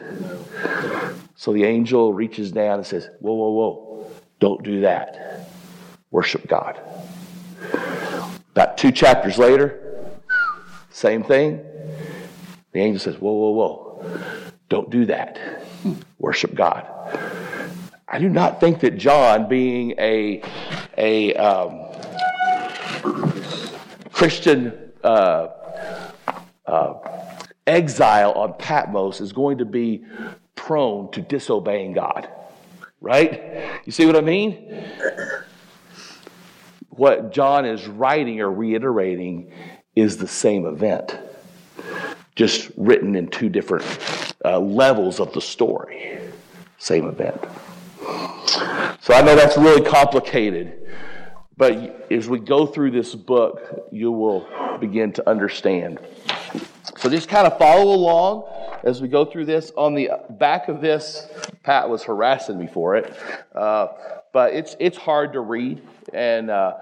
So 1.35 1.53
the 1.53 1.63
angel 1.63 2.13
reaches 2.13 2.51
down 2.51 2.79
and 2.79 2.85
says, 2.85 3.09
Whoa, 3.19 3.33
whoa, 3.33 3.49
whoa, 3.51 4.11
don't 4.39 4.63
do 4.63 4.81
that. 4.81 5.47
Worship 6.11 6.47
God. 6.47 6.79
About 8.51 8.77
two 8.77 8.91
chapters 8.91 9.38
later, 9.38 10.01
same 10.89 11.23
thing. 11.23 11.61
The 12.71 12.79
angel 12.79 12.99
says, 12.99 13.15
Whoa, 13.19 13.31
whoa, 13.31 13.51
whoa, 13.51 14.45
don't 14.67 14.89
do 14.89 15.05
that 15.05 15.59
worship 16.19 16.53
God. 16.53 16.85
I 18.07 18.19
do 18.19 18.29
not 18.29 18.59
think 18.59 18.79
that 18.81 18.97
John, 18.97 19.47
being 19.47 19.91
a, 19.97 20.41
a 20.97 21.33
um, 21.35 21.85
Christian 24.11 24.88
uh, 25.03 25.48
uh, 26.65 26.94
exile 27.65 28.32
on 28.34 28.53
Patmos, 28.53 29.22
is 29.22 29.34
going 29.34 29.58
to 29.60 29.65
be 29.65 30.06
prone 30.56 31.12
to 31.12 31.22
disobeying 31.22 31.94
God. 31.94 32.29
Right? 33.01 33.82
You 33.86 33.91
see 33.91 34.06
what 34.06 34.15
I 34.15 34.22
mean? 34.22 34.84
What 36.89 37.32
John 37.32 37.65
is 37.65 37.88
writing 37.88 38.41
or 38.41 38.51
reiterating 38.51 39.51
is 39.96 40.18
the 40.18 40.27
same 40.27 40.65
event, 40.65 41.18
just 42.36 42.72
written 42.75 43.15
in 43.15 43.29
two 43.29 43.48
different 43.48 43.86
uh, 44.44 44.60
levels 44.60 45.20
of 45.20 45.32
the 45.34 45.41
story. 45.41 46.20
Same 46.77 47.08
event. 47.08 47.39
So 49.01 49.13
I 49.13 49.22
know 49.22 49.36
that's 49.36 49.58
really 49.58 49.82
complicated, 49.82 50.88
but 51.59 52.07
as 52.09 52.29
we 52.29 52.39
go 52.39 52.65
through 52.65 52.91
this 52.91 53.13
book, 53.13 53.89
you 53.91 54.13
will 54.13 54.47
begin 54.79 55.11
to 55.11 55.29
understand. 55.29 55.99
So 56.97 57.09
just 57.09 57.27
kind 57.27 57.45
of 57.45 57.57
follow 57.57 57.93
along 57.93 58.45
as 58.85 59.01
we 59.01 59.09
go 59.09 59.25
through 59.25 59.43
this. 59.43 59.73
On 59.75 59.93
the 59.93 60.09
back 60.29 60.69
of 60.69 60.79
this, 60.79 61.27
Pat 61.63 61.89
was 61.89 62.01
harassing 62.01 62.57
me 62.57 62.67
for 62.67 62.95
it, 62.95 63.13
uh, 63.53 63.87
but 64.33 64.53
it's 64.53 64.75
it's 64.79 64.98
hard 64.98 65.33
to 65.33 65.39
read, 65.39 65.81
and 66.13 66.50
uh, 66.50 66.74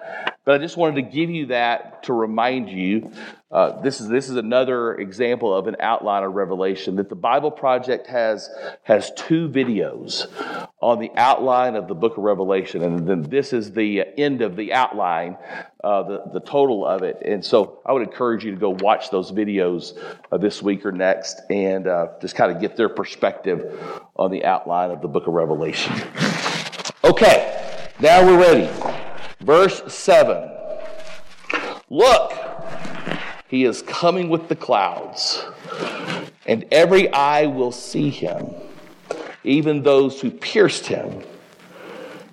but 0.45 0.55
I 0.55 0.57
just 0.63 0.77
wanted 0.77 0.95
to 0.95 1.01
give 1.01 1.29
you 1.29 1.47
that 1.47 2.03
to 2.03 2.13
remind 2.13 2.69
you 2.69 3.12
uh, 3.49 3.81
this 3.81 4.01
is 4.01 4.10
this 4.10 4.27
is 4.27 4.36
another 4.36 4.95
example 4.95 5.55
of 5.55 5.67
an 5.67 5.77
outline 5.79 6.23
of 6.23 6.33
Revelation 6.33 6.97
that 6.97 7.07
the 7.07 7.15
Bible 7.15 7.49
Project 7.49 8.07
has 8.07 8.49
has 8.83 9.12
two 9.15 9.47
videos 9.47 10.27
on 10.81 10.99
the 10.99 11.12
outline 11.15 11.75
of 11.75 11.88
the 11.88 11.95
Book 11.95 12.17
of 12.17 12.23
Revelation, 12.23 12.83
and 12.83 13.07
then 13.07 13.21
this 13.23 13.53
is 13.53 13.71
the 13.71 14.03
end 14.17 14.41
of 14.41 14.57
the 14.57 14.73
outline, 14.73 15.38
uh, 15.81 16.03
the 16.03 16.23
the 16.33 16.39
total 16.41 16.86
of 16.86 17.03
it. 17.03 17.21
And 17.23 17.43
so 17.43 17.79
I 17.86 17.93
would 17.93 18.03
encourage 18.03 18.43
you 18.43 18.51
to 18.51 18.57
go 18.57 18.71
watch 18.81 19.12
those 19.12 19.31
videos 19.31 19.97
uh, 20.29 20.38
this 20.38 20.62
week 20.62 20.86
or 20.86 20.91
next, 20.91 21.41
and 21.49 21.88
uh, 21.88 22.07
just 22.19 22.36
kind 22.36 22.51
of 22.51 22.60
get 22.60 22.75
their 22.75 22.89
perspective 22.89 23.79
on 24.17 24.29
the 24.29 24.43
outline 24.43 24.91
of 24.91 25.01
the 25.01 25.07
Book 25.07 25.27
of 25.27 25.33
Revelation. 25.33 25.93
Okay, 27.07 27.89
now 28.01 28.25
we're 28.25 28.37
ready. 28.37 28.69
Verse 29.39 29.81
seven. 29.93 30.51
Look. 31.89 32.33
He 33.47 33.63
is 33.63 33.81
coming 33.81 34.27
with 34.27 34.49
the 34.49 34.57
clouds, 34.57 35.45
and 36.45 36.65
every 36.69 37.09
eye 37.13 37.45
will 37.45 37.71
see 37.71 38.09
him, 38.09 38.53
even 39.45 39.83
those 39.83 40.19
who 40.19 40.29
pierced 40.29 40.85
him. 40.85 41.23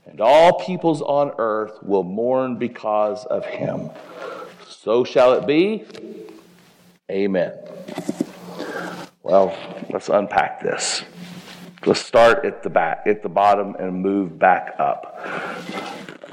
And 0.06 0.20
all 0.20 0.58
peoples 0.58 1.02
on 1.02 1.30
earth 1.38 1.80
will 1.82 2.02
mourn 2.02 2.58
because 2.58 3.24
of 3.26 3.46
him. 3.46 3.90
So 4.68 5.04
shall 5.04 5.34
it 5.34 5.46
be. 5.46 5.84
Amen. 7.08 7.52
Well, 9.22 9.56
let's 9.90 10.08
unpack 10.08 10.60
this. 10.60 11.04
Let's 11.86 12.00
start 12.00 12.46
at 12.46 12.62
the 12.62 12.70
back, 12.70 13.02
at 13.06 13.22
the 13.22 13.28
bottom, 13.28 13.74
and 13.74 14.00
move 14.00 14.38
back 14.38 14.74
up. 14.78 15.20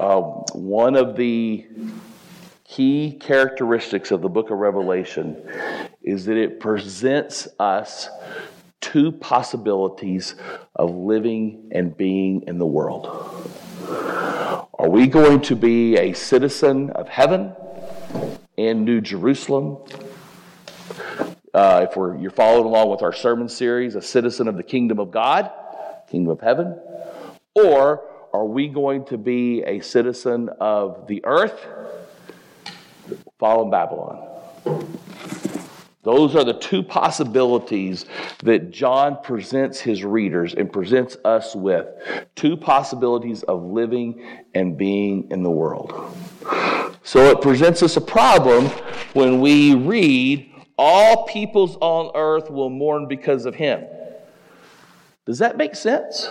Uh, 0.00 0.20
one 0.56 0.96
of 0.96 1.14
the 1.14 1.66
key 2.64 3.18
characteristics 3.20 4.10
of 4.10 4.22
the 4.22 4.30
book 4.30 4.50
of 4.50 4.56
Revelation 4.56 5.36
is 6.02 6.24
that 6.24 6.38
it 6.38 6.58
presents 6.58 7.48
us 7.58 8.08
two 8.80 9.12
possibilities 9.12 10.36
of 10.74 10.90
living 10.94 11.68
and 11.72 11.94
being 11.98 12.44
in 12.46 12.56
the 12.56 12.66
world. 12.66 13.06
Are 14.78 14.88
we 14.88 15.06
going 15.06 15.42
to 15.42 15.54
be 15.54 15.98
a 15.98 16.14
citizen 16.14 16.88
of 16.90 17.10
heaven 17.10 17.52
in 18.56 18.86
New 18.86 19.02
Jerusalem? 19.02 19.76
Uh, 21.54 21.86
if 21.88 21.96
we're, 21.96 22.16
you're 22.16 22.30
following 22.30 22.64
along 22.64 22.88
with 22.88 23.02
our 23.02 23.12
sermon 23.12 23.48
series, 23.48 23.94
a 23.94 24.02
citizen 24.02 24.48
of 24.48 24.56
the 24.56 24.62
kingdom 24.62 24.98
of 24.98 25.10
God, 25.10 25.50
kingdom 26.10 26.32
of 26.32 26.40
heaven? 26.40 26.78
Or 27.54 28.02
are 28.32 28.46
we 28.46 28.68
going 28.68 29.04
to 29.06 29.18
be 29.18 29.62
a 29.62 29.80
citizen 29.80 30.48
of 30.60 31.06
the 31.06 31.24
earth? 31.24 31.66
fallen 33.42 33.70
Babylon. 33.70 34.28
Those 36.04 36.36
are 36.36 36.44
the 36.44 36.54
two 36.54 36.84
possibilities 36.84 38.06
that 38.44 38.70
John 38.70 39.18
presents 39.20 39.80
his 39.80 40.04
readers 40.04 40.54
and 40.54 40.72
presents 40.72 41.16
us 41.24 41.56
with. 41.56 41.88
Two 42.36 42.56
possibilities 42.56 43.42
of 43.42 43.64
living 43.64 44.24
and 44.54 44.76
being 44.76 45.28
in 45.32 45.42
the 45.42 45.50
world. 45.50 45.92
So 47.02 47.30
it 47.30 47.40
presents 47.40 47.82
us 47.82 47.96
a 47.96 48.00
problem 48.00 48.66
when 49.12 49.40
we 49.40 49.74
read, 49.74 50.51
All 50.84 51.26
peoples 51.26 51.76
on 51.80 52.10
earth 52.16 52.50
will 52.50 52.68
mourn 52.68 53.06
because 53.06 53.46
of 53.46 53.54
him. 53.54 53.84
Does 55.26 55.38
that 55.38 55.56
make 55.56 55.76
sense? 55.76 56.28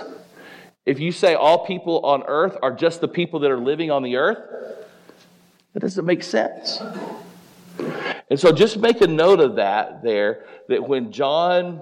If 0.86 1.00
you 1.00 1.14
say 1.14 1.36
all 1.36 1.66
people 1.66 2.02
on 2.02 2.24
earth 2.28 2.58
are 2.62 2.74
just 2.74 3.00
the 3.00 3.08
people 3.08 3.40
that 3.40 3.50
are 3.50 3.62
living 3.62 3.92
on 3.92 4.04
the 4.04 4.18
earth, 4.18 4.40
that 5.72 5.80
doesn't 5.80 6.06
make 6.06 6.22
sense. 6.22 6.82
And 8.30 8.38
so 8.38 8.52
just 8.52 8.78
make 8.78 9.00
a 9.00 9.08
note 9.08 9.40
of 9.40 9.56
that 9.56 10.04
there, 10.04 10.44
that 10.68 10.86
when 10.86 11.14
John 11.14 11.80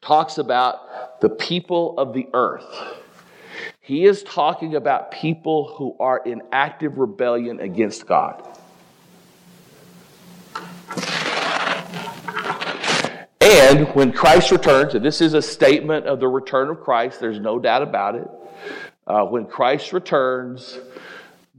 talks 0.00 0.38
about 0.38 1.20
the 1.20 1.28
people 1.28 1.96
of 1.96 2.12
the 2.12 2.26
earth, 2.34 2.66
he 3.80 4.04
is 4.04 4.24
talking 4.24 4.74
about 4.74 5.12
people 5.12 5.76
who 5.76 5.94
are 6.00 6.18
in 6.26 6.42
active 6.50 6.98
rebellion 6.98 7.60
against 7.60 8.04
God. 8.04 8.57
And 13.48 13.88
when 13.94 14.12
Christ 14.12 14.50
returns, 14.50 14.94
and 14.94 15.02
this 15.02 15.22
is 15.22 15.32
a 15.32 15.40
statement 15.40 16.06
of 16.06 16.20
the 16.20 16.28
return 16.28 16.68
of 16.68 16.80
Christ, 16.80 17.18
there's 17.18 17.40
no 17.40 17.58
doubt 17.58 17.80
about 17.80 18.14
it. 18.14 18.28
Uh, 19.06 19.24
when 19.24 19.46
Christ 19.46 19.94
returns, 19.94 20.78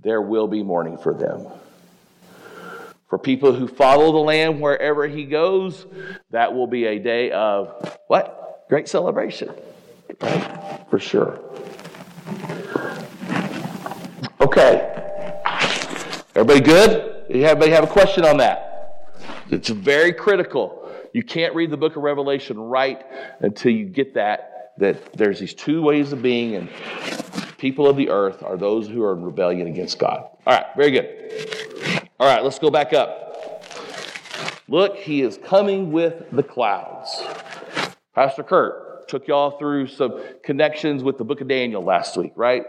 there 0.04 0.22
will 0.22 0.48
be 0.48 0.62
mourning 0.62 1.00
for 1.00 1.16
them. 1.16 1.48
For 3.08 3.18
people 3.18 3.54
who 3.54 3.68
follow 3.68 4.12
the 4.12 4.20
Lamb 4.20 4.60
wherever 4.60 5.08
he 5.08 5.26
goes, 5.26 5.88
that 6.30 6.54
will 6.54 6.68
be 6.68 6.86
a 6.86 7.00
day 7.00 7.32
of 7.32 7.98
what? 8.06 8.68
Great 8.70 8.88
celebration. 8.88 9.50
Right? 10.22 10.86
For 10.92 11.00
sure. 11.00 11.40
Okay. 14.40 14.86
Everybody 16.36 16.62
good? 16.62 17.26
Everybody 17.32 17.72
have 17.72 17.84
a 17.84 17.88
question 17.88 18.26
on 18.26 18.38
that? 18.38 19.08
It's 19.50 19.70
very 19.70 20.14
critical. 20.14 20.79
You 21.14 21.24
can't 21.24 21.56
read 21.56 21.72
the 21.72 21.78
book 21.78 21.96
of 21.96 22.04
Revelation 22.04 22.60
right 22.60 23.04
until 23.40 23.72
you 23.72 23.86
get 23.86 24.14
that, 24.14 24.74
that 24.78 25.14
there's 25.14 25.40
these 25.40 25.54
two 25.54 25.82
ways 25.82 26.14
of 26.14 26.22
being, 26.22 26.56
and 26.56 26.70
people 27.58 27.88
of 27.88 27.98
the 27.98 28.10
earth 28.10 28.44
are 28.44 28.58
those 28.58 28.88
who 28.88 29.04
are 29.04 29.14
in 29.14 29.24
rebellion 29.24 29.68
against 29.68 30.00
God. 30.00 30.28
All 30.46 30.54
right, 30.54 30.66
very 30.76 30.92
good. 30.92 32.10
All 32.20 32.28
right, 32.28 32.44
let's 32.44 32.60
go 32.60 32.70
back 32.70 32.94
up. 32.94 33.66
Look, 34.68 34.98
he 34.98 35.22
is 35.22 35.40
coming 35.44 35.92
with 35.92 36.26
the 36.32 36.44
clouds. 36.44 37.24
Pastor 38.14 38.44
Kurt 38.44 39.08
took 39.08 39.28
y'all 39.28 39.58
through 39.58 39.88
some 39.88 40.22
connections 40.44 41.04
with 41.04 41.18
the 41.18 41.24
book 41.24 41.42
of 41.42 41.48
Daniel 41.48 41.84
last 41.84 42.16
week, 42.16 42.34
right? 42.36 42.66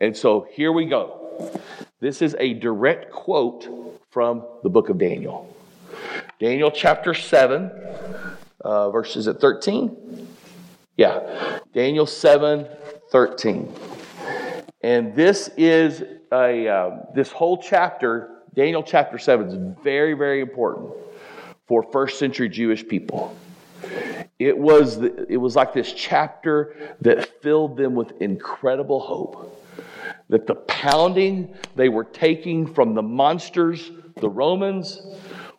And 0.00 0.14
so 0.14 0.46
here 0.52 0.72
we 0.72 0.84
go. 0.84 1.58
This 2.00 2.20
is 2.20 2.36
a 2.38 2.52
direct 2.52 3.10
quote 3.10 3.66
from 4.10 4.44
the 4.62 4.68
book 4.68 4.90
of 4.90 4.98
Daniel. 4.98 5.55
Daniel 6.38 6.70
chapter 6.70 7.14
7, 7.14 7.70
uh, 8.60 8.90
verses 8.90 9.28
at 9.28 9.40
13. 9.40 10.28
Yeah, 10.96 11.60
Daniel 11.72 12.06
7, 12.06 12.66
13. 13.10 13.72
And 14.82 15.14
this 15.14 15.50
is 15.56 16.02
a, 16.32 16.68
uh, 16.68 16.90
this 17.14 17.30
whole 17.30 17.62
chapter, 17.62 18.30
Daniel 18.54 18.82
chapter 18.82 19.18
7, 19.18 19.48
is 19.48 19.74
very, 19.82 20.14
very 20.14 20.40
important 20.40 20.92
for 21.66 21.82
first 21.92 22.18
century 22.18 22.48
Jewish 22.48 22.86
people. 22.86 23.36
It 24.38 24.56
was, 24.56 24.98
the, 24.98 25.26
it 25.28 25.38
was 25.38 25.56
like 25.56 25.72
this 25.72 25.92
chapter 25.92 26.94
that 27.00 27.42
filled 27.42 27.76
them 27.76 27.94
with 27.94 28.20
incredible 28.20 29.00
hope. 29.00 29.52
That 30.28 30.46
the 30.46 30.56
pounding 30.56 31.54
they 31.76 31.88
were 31.88 32.04
taking 32.04 32.72
from 32.72 32.94
the 32.94 33.02
monsters, 33.02 33.90
the 34.16 34.28
Romans, 34.28 35.00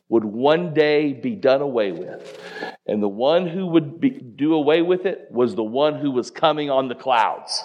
would 0.09 0.23
one 0.23 0.73
day 0.73 1.13
be 1.13 1.35
done 1.35 1.61
away 1.61 1.91
with. 1.91 2.39
And 2.85 3.03
the 3.03 3.09
one 3.09 3.47
who 3.47 3.67
would 3.67 3.99
be, 3.99 4.09
do 4.09 4.53
away 4.53 4.81
with 4.81 5.05
it 5.05 5.27
was 5.29 5.55
the 5.55 5.63
one 5.63 5.95
who 5.95 6.11
was 6.11 6.31
coming 6.31 6.69
on 6.69 6.87
the 6.87 6.95
clouds. 6.95 7.63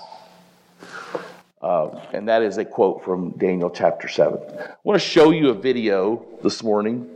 Uh, 1.60 2.00
and 2.12 2.28
that 2.28 2.42
is 2.42 2.58
a 2.58 2.64
quote 2.64 3.04
from 3.04 3.30
Daniel 3.38 3.70
chapter 3.70 4.08
7. 4.08 4.40
I 4.58 4.74
want 4.82 5.00
to 5.00 5.06
show 5.06 5.30
you 5.30 5.50
a 5.50 5.54
video 5.54 6.24
this 6.42 6.62
morning 6.62 7.08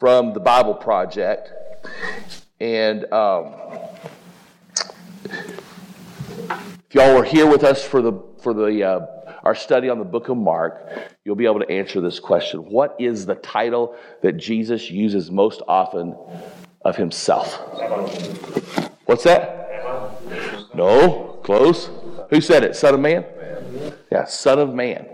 from 0.00 0.32
the 0.32 0.40
Bible 0.40 0.74
Project. 0.74 1.52
And 2.60 3.04
um, 3.12 3.54
if 6.88 6.94
y'all 6.94 7.14
were 7.14 7.24
here 7.24 7.46
with 7.46 7.62
us 7.62 7.84
for 7.84 8.00
the 8.00 8.12
for 8.40 8.54
the 8.54 8.82
uh, 8.82 9.06
our 9.48 9.54
study 9.54 9.88
on 9.88 9.98
the 9.98 10.04
book 10.04 10.28
of 10.28 10.36
Mark, 10.36 10.86
you'll 11.24 11.34
be 11.34 11.46
able 11.46 11.60
to 11.60 11.70
answer 11.70 12.02
this 12.02 12.20
question: 12.20 12.60
What 12.70 12.94
is 12.98 13.24
the 13.24 13.34
title 13.34 13.96
that 14.20 14.34
Jesus 14.34 14.90
uses 14.90 15.30
most 15.30 15.62
often 15.66 16.14
of 16.82 16.96
himself? 16.96 17.54
What's 19.06 19.24
that? 19.24 20.74
No, 20.74 21.40
close. 21.44 21.88
Who 22.28 22.42
said 22.42 22.62
it? 22.62 22.76
Son 22.76 22.92
of 22.92 23.00
Man. 23.00 23.24
Yeah, 24.12 24.26
Son 24.26 24.58
of 24.58 24.74
Man. 24.74 25.08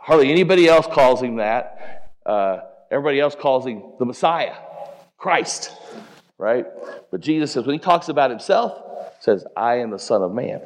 Hardly 0.00 0.32
anybody 0.32 0.66
else 0.66 0.88
calls 0.88 1.22
him 1.22 1.36
that. 1.36 2.10
Uh, 2.26 2.58
everybody 2.90 3.20
else 3.20 3.36
calls 3.36 3.64
him 3.66 3.84
the 4.00 4.04
Messiah, 4.04 4.54
Christ, 5.16 5.70
right? 6.38 6.66
But 7.12 7.20
Jesus 7.20 7.52
says, 7.52 7.66
when 7.66 7.74
he 7.74 7.78
talks 7.78 8.08
about 8.08 8.30
himself, 8.30 8.82
says, 9.20 9.46
I 9.56 9.76
am 9.76 9.90
the 9.90 9.98
Son 10.00 10.22
of 10.22 10.34
Man. 10.34 10.60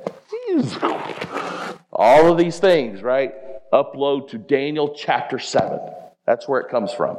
All 2.01 2.33
of 2.33 2.39
these 2.39 2.59
things, 2.59 3.03
right? 3.03 3.35
Upload 3.75 4.31
to 4.31 4.39
Daniel 4.39 4.95
chapter 4.97 5.39
7. 5.39 5.79
That's 6.27 6.49
where 6.49 6.59
it 6.59 6.71
comes 6.71 6.95
from. 6.95 7.19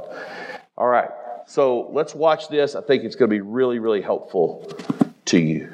All 0.76 0.88
right. 0.88 1.12
So 1.46 1.92
let's 1.94 2.16
watch 2.16 2.48
this. 2.48 2.74
I 2.74 2.82
think 2.82 3.04
it's 3.04 3.16
going 3.16 3.30
to 3.30 3.36
be 3.36 3.42
really, 3.42 3.78
really 3.78 4.02
helpful 4.02 4.68
to 5.26 5.38
you. 5.38 5.72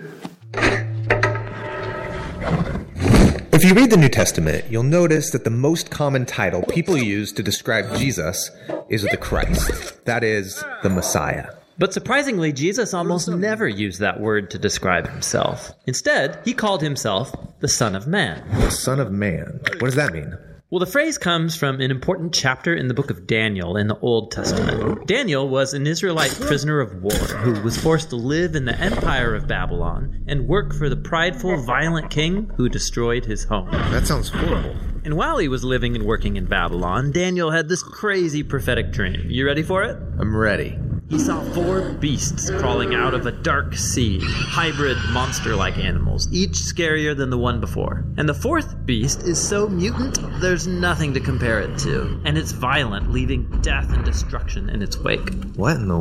If 3.53 3.63
you 3.63 3.73
read 3.73 3.91
the 3.91 3.97
New 3.97 4.09
Testament, 4.09 4.65
you'll 4.69 4.83
notice 4.83 5.29
that 5.29 5.45
the 5.45 5.51
most 5.51 5.89
common 5.89 6.25
title 6.25 6.63
people 6.63 6.97
use 6.97 7.31
to 7.31 7.41
describe 7.41 7.95
Jesus 7.95 8.51
is 8.89 9.03
the 9.03 9.15
Christ. 9.15 10.03
That 10.03 10.25
is, 10.25 10.61
the 10.83 10.89
Messiah. 10.89 11.56
But 11.79 11.93
surprisingly, 11.93 12.51
Jesus 12.51 12.93
almost 12.93 13.29
never 13.29 13.67
used 13.67 13.99
that 13.99 14.19
word 14.19 14.49
to 14.51 14.57
describe 14.57 15.07
himself. 15.07 15.71
Instead, 15.85 16.39
he 16.43 16.53
called 16.53 16.81
himself 16.81 17.31
the 17.59 17.67
Son 17.67 17.95
of 17.95 18.07
Man. 18.07 18.43
The 18.61 18.71
Son 18.71 18.99
of 18.99 19.11
Man. 19.11 19.59
What 19.79 19.85
does 19.85 19.95
that 19.95 20.11
mean? 20.11 20.35
Well, 20.69 20.79
the 20.79 20.85
phrase 20.85 21.17
comes 21.17 21.55
from 21.55 21.79
an 21.79 21.91
important 21.91 22.33
chapter 22.33 22.75
in 22.75 22.89
the 22.89 22.93
book 22.93 23.09
of 23.09 23.25
Daniel 23.25 23.77
in 23.77 23.87
the 23.87 23.97
Old 23.99 24.31
Testament. 24.31 25.07
Daniel 25.07 25.47
was 25.47 25.73
an 25.73 25.87
Israelite 25.87 26.31
prisoner 26.41 26.81
of 26.81 27.01
war 27.01 27.13
who 27.13 27.61
was 27.61 27.77
forced 27.77 28.09
to 28.09 28.17
live 28.17 28.53
in 28.53 28.65
the 28.65 28.77
empire 28.77 29.33
of 29.33 29.47
Babylon 29.47 30.25
and 30.27 30.47
work 30.47 30.73
for 30.73 30.89
the 30.89 30.97
prideful, 30.97 31.63
violent 31.63 32.09
king 32.09 32.51
who 32.57 32.67
destroyed 32.67 33.23
his 33.23 33.45
home. 33.45 33.71
That 33.71 34.07
sounds 34.07 34.27
horrible. 34.27 34.75
And 35.05 35.15
while 35.15 35.37
he 35.37 35.47
was 35.47 35.63
living 35.63 35.95
and 35.95 36.05
working 36.05 36.35
in 36.35 36.47
Babylon, 36.47 37.13
Daniel 37.13 37.51
had 37.51 37.69
this 37.69 37.81
crazy 37.81 38.43
prophetic 38.43 38.91
dream. 38.91 39.29
You 39.29 39.45
ready 39.45 39.63
for 39.63 39.83
it? 39.83 39.95
I'm 40.19 40.35
ready. 40.35 40.77
He 41.09 41.19
saw 41.19 41.41
four 41.53 41.93
beasts 41.93 42.49
crawling 42.49 42.93
out 42.93 43.13
of 43.13 43.25
a 43.25 43.31
dark 43.31 43.75
sea, 43.75 44.19
hybrid 44.21 44.97
monster 45.11 45.55
like 45.55 45.77
animals, 45.77 46.27
each 46.33 46.51
scarier 46.51 47.15
than 47.15 47.29
the 47.29 47.37
one 47.37 47.61
before. 47.61 48.03
And 48.17 48.27
the 48.27 48.33
fourth 48.33 48.85
beast 48.85 49.21
is 49.23 49.39
so 49.39 49.69
mutant, 49.69 50.19
there's 50.41 50.67
nothing 50.67 51.13
to 51.13 51.21
compare 51.21 51.61
it 51.61 51.77
to. 51.79 52.21
And 52.25 52.37
it's 52.37 52.51
violent, 52.51 53.09
leaving 53.09 53.61
death 53.61 53.93
and 53.93 54.03
destruction 54.03 54.69
in 54.69 54.81
its 54.81 54.97
wake. 54.97 55.29
What 55.55 55.77
in 55.77 55.87
the 55.87 55.97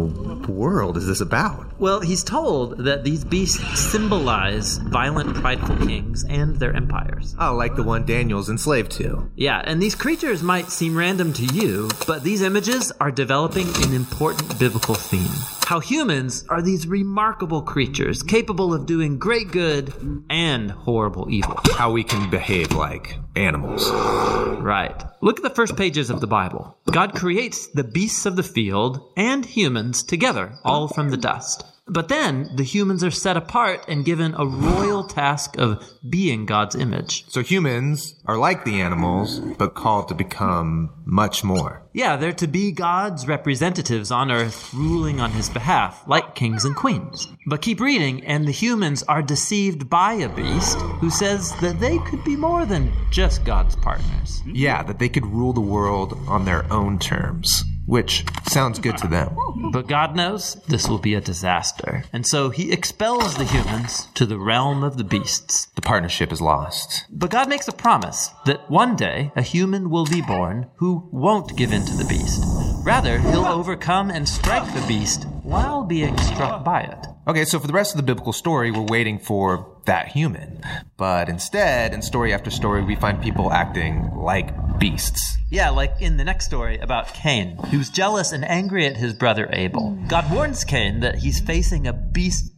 world 0.51 0.97
is 0.97 1.07
this 1.07 1.21
about? 1.21 1.79
Well, 1.79 2.01
he's 2.01 2.25
told 2.25 2.79
that 2.79 3.05
these 3.05 3.25
beasts 3.25 3.79
symbolize 3.79 4.79
violent, 4.79 5.37
prideful 5.37 5.77
kings 5.87 6.25
and 6.25 6.57
their 6.57 6.75
empires. 6.75 7.37
Oh, 7.39 7.55
like 7.55 7.77
the 7.77 7.85
one 7.85 8.07
Daniel's 8.07 8.51
enslaved 8.51 8.91
to. 8.93 9.31
Yeah, 9.37 9.63
and 9.65 9.81
these 9.81 9.95
creatures 9.95 10.43
might 10.43 10.71
seem 10.71 10.97
random 10.97 11.33
to 11.35 11.45
you, 11.45 11.91
but 12.09 12.25
these 12.25 12.43
images 12.43 12.91
are 12.99 13.13
developing 13.13 13.69
an 13.85 13.95
important 13.95 14.59
biblical 14.59 14.96
theme. 14.97 15.31
How 15.67 15.81
humans 15.81 16.45
are 16.49 16.63
these 16.63 16.87
remarkable 16.87 17.63
creatures 17.63 18.23
capable 18.23 18.73
of 18.73 18.87
doing 18.87 19.19
great 19.19 19.51
good 19.51 19.93
and 20.31 20.71
horrible 20.71 21.29
evil. 21.31 21.59
How 21.73 21.91
we 21.91 22.05
can 22.05 22.31
behave 22.31 22.73
like 22.73 23.17
animals. 23.35 23.91
Right. 23.91 25.03
Look 25.21 25.39
at 25.39 25.43
the 25.43 25.51
first 25.51 25.77
pages 25.77 26.11
of 26.11 26.21
the 26.21 26.27
Bible. 26.27 26.79
God 26.91 27.15
creates 27.15 27.67
the 27.69 27.85
beasts 27.85 28.27
of 28.27 28.37
the 28.37 28.43
field 28.43 29.13
and 29.17 29.45
humans 29.45 30.03
together, 30.03 30.55
all 30.65 30.89
from 30.89 31.11
the 31.11 31.17
dust. 31.17 31.65
But 31.89 32.09
then 32.09 32.51
the 32.57 32.65
humans 32.65 33.05
are 33.05 33.13
set 33.13 33.37
apart 33.37 33.85
and 33.87 34.05
given 34.05 34.35
a 34.35 34.45
royal 34.45 35.05
task 35.05 35.57
of 35.57 35.89
being 36.09 36.45
God's 36.45 36.75
image. 36.75 37.25
So 37.29 37.43
humans 37.43 38.17
are 38.27 38.37
like 38.37 38.65
the 38.65 38.81
animals, 38.81 39.39
but 39.57 39.75
called 39.75 40.09
to 40.09 40.15
become 40.15 40.91
much 41.05 41.45
more. 41.45 41.83
Yeah, 41.93 42.17
they're 42.17 42.33
to 42.33 42.49
be 42.49 42.73
God's 42.73 43.29
representatives 43.29 44.11
on 44.11 44.33
earth, 44.33 44.75
ruling 44.75 45.21
on 45.21 45.31
his 45.31 45.49
behalf, 45.49 46.03
like 46.09 46.35
kings 46.35 46.65
and 46.65 46.75
queens. 46.75 47.29
But 47.47 47.63
keep 47.63 47.81
reading, 47.81 48.27
and 48.27 48.47
the 48.47 48.53
humans 48.53 49.05
are 49.05 49.23
deceived 49.23 49.89
by 49.89 50.15
a 50.15 50.29
beast 50.29 50.79
who 51.01 51.09
says 51.09 51.55
that 51.61 51.79
they 51.79 51.99
could 52.01 52.25
be 52.25 52.35
more 52.35 52.67
than 52.67 52.93
just 53.13 53.45
God's 53.45 53.77
partners. 53.77 54.43
Yeah, 54.45 54.83
that 54.83 54.99
they 54.99 55.09
could 55.09 55.25
rule 55.25 55.53
the 55.53 55.61
world 55.61 56.19
on 56.27 56.45
their 56.45 56.71
own 56.73 56.99
terms, 56.99 57.63
which 57.87 58.25
sounds 58.49 58.79
good 58.79 58.99
to 58.99 59.09
them. 59.09 59.37
But 59.73 59.89
God 59.89 60.15
knows 60.15 60.55
this 60.69 60.89
will 60.89 60.99
be 60.99 61.15
a 61.15 61.21
disaster. 61.21 62.05
And 62.13 62.27
so 62.27 62.51
he 62.51 62.73
expels 62.73 63.37
the 63.37 63.45
humans 63.45 64.09
to 64.15 64.27
the 64.27 64.39
realm 64.39 64.83
of 64.83 64.97
the 64.97 65.05
beasts. 65.05 65.67
The 65.75 65.83
partnership 65.83 66.33
is 66.33 66.41
lost. 66.41 67.05
But 67.11 67.31
God 67.31 67.49
makes 67.49 67.69
a 67.69 67.73
promise 67.73 68.31
that 68.45 68.71
one 68.71 68.97
day 68.97 69.33
a 69.37 69.43
human 69.43 69.91
will 69.91 70.07
be 70.07 70.21
born 70.21 70.69
who 70.77 71.09
won't 71.13 71.57
give 71.57 71.73
in 71.73 71.85
to 71.87 71.97
the 71.97 72.05
beast. 72.05 72.56
Rather, 72.87 73.19
he'll 73.19 73.45
overcome 73.45 74.11
and 74.13 74.29
strike 74.29 74.73
the 74.73 74.87
beast 74.87 75.25
while 75.43 75.83
being 75.83 76.17
struck 76.19 76.63
by 76.63 76.83
it. 76.83 77.07
Okay, 77.27 77.45
so 77.45 77.59
for 77.59 77.67
the 77.67 77.73
rest 77.73 77.93
of 77.93 77.97
the 77.97 78.05
biblical 78.05 78.33
story, 78.33 78.71
we're 78.71 78.87
waiting 78.87 79.19
for 79.19 79.77
that 79.87 80.07
human. 80.07 80.63
But 80.97 81.29
instead, 81.29 81.93
in 81.93 82.01
story 82.01 82.33
after 82.33 82.49
story, 82.49 82.85
we 82.85 82.95
find 82.95 83.21
people 83.21 83.53
acting 83.53 84.09
like 84.15 84.79
beasts. 84.79 85.37
Yeah, 85.51 85.71
like 85.71 86.01
in 86.01 86.17
the 86.17 86.23
next 86.23 86.45
story 86.45 86.79
about 86.79 87.13
Cain, 87.13 87.57
who's 87.73 87.91
jealous 87.91 88.31
and 88.31 88.45
angry 88.45 88.87
at 88.87 88.97
his 88.97 89.15
brother 89.15 89.49
Abel. 89.53 89.99
God 90.07 90.31
warns 90.31 90.63
Cain 90.63 91.01
that 91.01 91.17
he's 91.17 91.41
facing 91.41 91.89
a 91.89 91.93
beast 91.93 92.53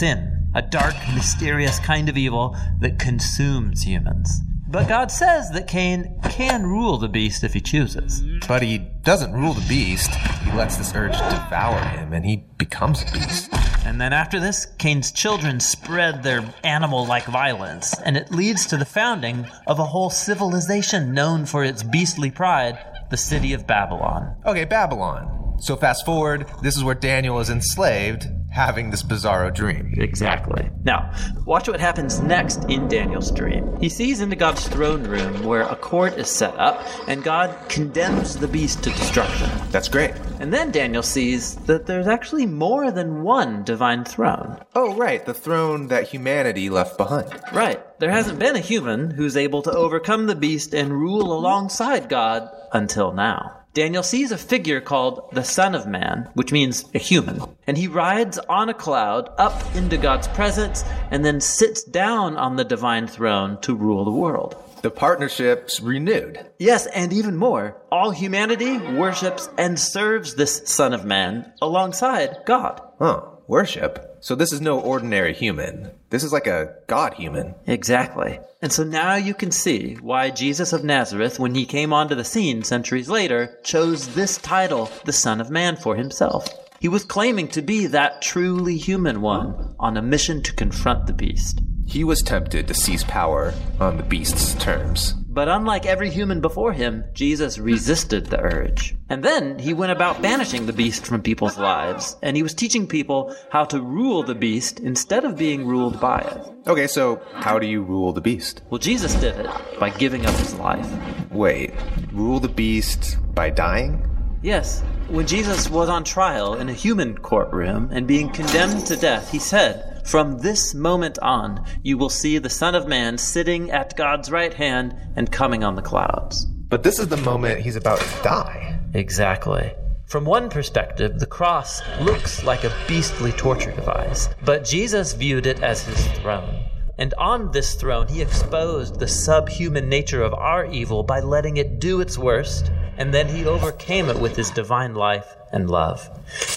sin, 0.00 0.50
a 0.54 0.62
dark, 0.62 0.94
mysterious 1.14 1.78
kind 1.80 2.08
of 2.08 2.16
evil 2.16 2.56
that 2.80 2.98
consumes 2.98 3.82
humans. 3.82 4.40
But 4.76 4.88
God 4.88 5.10
says 5.10 5.48
that 5.52 5.68
Cain 5.68 6.20
can 6.24 6.66
rule 6.66 6.98
the 6.98 7.08
beast 7.08 7.42
if 7.42 7.54
he 7.54 7.62
chooses. 7.62 8.22
But 8.46 8.60
he 8.60 8.76
doesn't 8.76 9.32
rule 9.32 9.54
the 9.54 9.66
beast. 9.66 10.14
He 10.14 10.52
lets 10.52 10.76
this 10.76 10.94
urge 10.94 11.16
devour 11.16 11.80
him, 11.80 12.12
and 12.12 12.26
he 12.26 12.44
becomes 12.58 13.00
a 13.00 13.10
beast. 13.10 13.48
And 13.86 13.98
then 13.98 14.12
after 14.12 14.38
this, 14.38 14.66
Cain's 14.76 15.12
children 15.12 15.60
spread 15.60 16.22
their 16.22 16.44
animal 16.62 17.06
like 17.06 17.24
violence, 17.24 17.98
and 18.00 18.18
it 18.18 18.30
leads 18.30 18.66
to 18.66 18.76
the 18.76 18.84
founding 18.84 19.46
of 19.66 19.78
a 19.78 19.86
whole 19.86 20.10
civilization 20.10 21.14
known 21.14 21.46
for 21.46 21.64
its 21.64 21.82
beastly 21.82 22.30
pride 22.30 22.78
the 23.08 23.16
city 23.16 23.54
of 23.54 23.66
Babylon. 23.66 24.36
Okay, 24.44 24.66
Babylon. 24.66 25.56
So 25.58 25.76
fast 25.76 26.04
forward, 26.04 26.50
this 26.60 26.76
is 26.76 26.84
where 26.84 26.94
Daniel 26.94 27.40
is 27.40 27.48
enslaved, 27.48 28.26
having 28.56 28.88
this 28.88 29.02
bizarro 29.02 29.54
dream. 29.54 29.92
Exactly. 29.98 30.70
Now, 30.82 31.12
watch 31.44 31.68
what 31.68 31.78
happens 31.78 32.20
next 32.20 32.64
in 32.70 32.88
Daniel's 32.88 33.30
dream. 33.30 33.78
He 33.78 33.90
sees 33.90 34.22
into 34.22 34.34
God's 34.34 34.66
throne 34.66 35.04
room 35.04 35.44
where 35.44 35.64
a 35.64 35.76
court 35.76 36.14
is 36.14 36.28
set 36.28 36.58
up, 36.58 36.82
and 37.06 37.22
God 37.22 37.54
condemns 37.68 38.34
the 38.34 38.48
beast 38.48 38.82
to 38.84 38.90
destruction. 38.90 39.50
That's 39.70 39.90
great. 39.90 40.14
And 40.40 40.54
then 40.54 40.70
Daniel 40.70 41.02
sees 41.02 41.56
that 41.66 41.84
there's 41.84 42.06
actually 42.06 42.46
more 42.46 42.90
than 42.90 43.22
one 43.22 43.62
divine 43.62 44.06
throne. 44.06 44.58
Oh, 44.74 44.94
right, 44.94 45.24
the 45.26 45.34
throne 45.34 45.88
that 45.88 46.08
humanity 46.08 46.70
left 46.70 46.96
behind. 46.96 47.30
Right. 47.52 47.82
There 47.98 48.10
hasn't 48.10 48.38
been 48.38 48.56
a 48.56 48.60
human 48.60 49.10
who's 49.10 49.36
able 49.36 49.62
to 49.62 49.72
overcome 49.72 50.26
the 50.26 50.34
beast 50.34 50.74
and 50.74 50.92
rule 50.92 51.32
alongside 51.32 52.08
God 52.08 52.48
until 52.72 53.12
now. 53.12 53.55
Daniel 53.76 54.02
sees 54.02 54.32
a 54.32 54.38
figure 54.38 54.80
called 54.80 55.28
the 55.32 55.44
Son 55.44 55.74
of 55.74 55.86
Man, 55.86 56.30
which 56.32 56.50
means 56.50 56.86
a 56.94 56.98
human, 56.98 57.42
and 57.66 57.76
he 57.76 57.88
rides 57.88 58.38
on 58.48 58.70
a 58.70 58.74
cloud 58.74 59.28
up 59.36 59.52
into 59.76 59.98
God's 59.98 60.28
presence 60.28 60.82
and 61.10 61.22
then 61.22 61.42
sits 61.42 61.84
down 61.84 62.38
on 62.38 62.56
the 62.56 62.64
divine 62.64 63.06
throne 63.06 63.60
to 63.60 63.74
rule 63.74 64.06
the 64.06 64.10
world. 64.10 64.56
The 64.80 64.90
partnership's 64.90 65.78
renewed. 65.78 66.38
Yes, 66.58 66.86
and 66.86 67.12
even 67.12 67.36
more, 67.36 67.76
all 67.92 68.12
humanity 68.12 68.78
worships 68.78 69.50
and 69.58 69.78
serves 69.78 70.36
this 70.36 70.62
Son 70.64 70.94
of 70.94 71.04
Man 71.04 71.52
alongside 71.60 72.44
God. 72.46 72.80
Huh, 72.98 73.26
worship? 73.46 74.15
So 74.26 74.34
this 74.34 74.52
is 74.52 74.60
no 74.60 74.80
ordinary 74.80 75.32
human. 75.32 75.92
This 76.10 76.24
is 76.24 76.32
like 76.32 76.48
a 76.48 76.74
god 76.88 77.14
human. 77.14 77.54
Exactly. 77.64 78.40
And 78.60 78.72
so 78.72 78.82
now 78.82 79.14
you 79.14 79.34
can 79.34 79.52
see 79.52 79.94
why 80.00 80.30
Jesus 80.30 80.72
of 80.72 80.82
Nazareth, 80.82 81.38
when 81.38 81.54
he 81.54 81.64
came 81.64 81.92
onto 81.92 82.16
the 82.16 82.24
scene 82.24 82.64
centuries 82.64 83.08
later, 83.08 83.56
chose 83.62 84.16
this 84.16 84.36
title, 84.38 84.90
the 85.04 85.12
Son 85.12 85.40
of 85.40 85.48
Man, 85.48 85.76
for 85.76 85.94
himself. 85.94 86.48
He 86.80 86.88
was 86.88 87.04
claiming 87.04 87.46
to 87.50 87.62
be 87.62 87.86
that 87.86 88.20
truly 88.20 88.76
human 88.76 89.20
one 89.20 89.76
on 89.78 89.96
a 89.96 90.02
mission 90.02 90.42
to 90.42 90.52
confront 90.54 91.06
the 91.06 91.12
beast. 91.12 91.60
He 91.86 92.02
was 92.02 92.20
tempted 92.20 92.66
to 92.66 92.74
seize 92.74 93.04
power 93.04 93.54
on 93.78 93.96
the 93.96 94.02
beast's 94.02 94.54
terms. 94.54 95.14
But 95.36 95.50
unlike 95.50 95.84
every 95.84 96.08
human 96.08 96.40
before 96.40 96.72
him, 96.72 97.04
Jesus 97.12 97.58
resisted 97.58 98.24
the 98.24 98.40
urge. 98.40 98.96
And 99.10 99.22
then 99.22 99.58
he 99.58 99.74
went 99.74 99.92
about 99.92 100.22
banishing 100.22 100.64
the 100.64 100.72
beast 100.72 101.04
from 101.04 101.20
people's 101.20 101.58
lives, 101.58 102.16
and 102.22 102.38
he 102.38 102.42
was 102.42 102.54
teaching 102.54 102.86
people 102.86 103.36
how 103.50 103.66
to 103.66 103.82
rule 103.82 104.22
the 104.22 104.34
beast 104.34 104.80
instead 104.80 105.26
of 105.26 105.36
being 105.36 105.66
ruled 105.66 106.00
by 106.00 106.20
it. 106.20 106.54
Okay, 106.66 106.86
so 106.86 107.20
how 107.34 107.58
do 107.58 107.66
you 107.66 107.82
rule 107.82 108.14
the 108.14 108.20
beast? 108.22 108.62
Well, 108.70 108.78
Jesus 108.78 109.14
did 109.16 109.36
it 109.36 109.50
by 109.78 109.90
giving 109.90 110.24
up 110.24 110.34
his 110.36 110.54
life. 110.54 110.90
Wait, 111.30 111.74
rule 112.12 112.40
the 112.40 112.48
beast 112.48 113.18
by 113.34 113.50
dying? 113.50 114.08
Yes, 114.40 114.80
when 115.08 115.26
Jesus 115.26 115.68
was 115.68 115.90
on 115.90 116.02
trial 116.02 116.54
in 116.54 116.70
a 116.70 116.72
human 116.72 117.18
courtroom 117.18 117.90
and 117.92 118.06
being 118.06 118.30
condemned 118.30 118.86
to 118.86 118.96
death, 118.96 119.30
he 119.30 119.38
said, 119.38 119.95
From 120.06 120.38
this 120.38 120.72
moment 120.72 121.18
on, 121.18 121.66
you 121.82 121.98
will 121.98 122.10
see 122.10 122.38
the 122.38 122.48
Son 122.48 122.76
of 122.76 122.86
Man 122.86 123.18
sitting 123.18 123.72
at 123.72 123.96
God's 123.96 124.30
right 124.30 124.54
hand 124.54 124.94
and 125.16 125.32
coming 125.32 125.64
on 125.64 125.74
the 125.74 125.82
clouds. 125.82 126.44
But 126.44 126.84
this 126.84 127.00
is 127.00 127.08
the 127.08 127.16
moment 127.16 127.58
he's 127.58 127.74
about 127.74 127.98
to 127.98 128.22
die. 128.22 128.78
Exactly. 128.94 129.72
From 130.06 130.24
one 130.24 130.48
perspective, 130.48 131.18
the 131.18 131.26
cross 131.26 131.82
looks 132.00 132.44
like 132.44 132.62
a 132.62 132.72
beastly 132.86 133.32
torture 133.32 133.72
device, 133.72 134.28
but 134.44 134.64
Jesus 134.64 135.12
viewed 135.12 135.44
it 135.44 135.60
as 135.64 135.82
his 135.82 136.06
throne. 136.18 136.54
And 136.98 137.12
on 137.14 137.50
this 137.50 137.74
throne, 137.74 138.06
he 138.06 138.22
exposed 138.22 139.00
the 139.00 139.08
subhuman 139.08 139.88
nature 139.88 140.22
of 140.22 140.34
our 140.34 140.66
evil 140.66 141.02
by 141.02 141.18
letting 141.18 141.56
it 141.56 141.80
do 141.80 142.00
its 142.00 142.16
worst, 142.16 142.70
and 142.96 143.12
then 143.12 143.26
he 143.26 143.44
overcame 143.44 144.08
it 144.08 144.20
with 144.20 144.36
his 144.36 144.50
divine 144.50 144.94
life 144.94 145.34
and 145.56 145.68
love. 145.68 146.08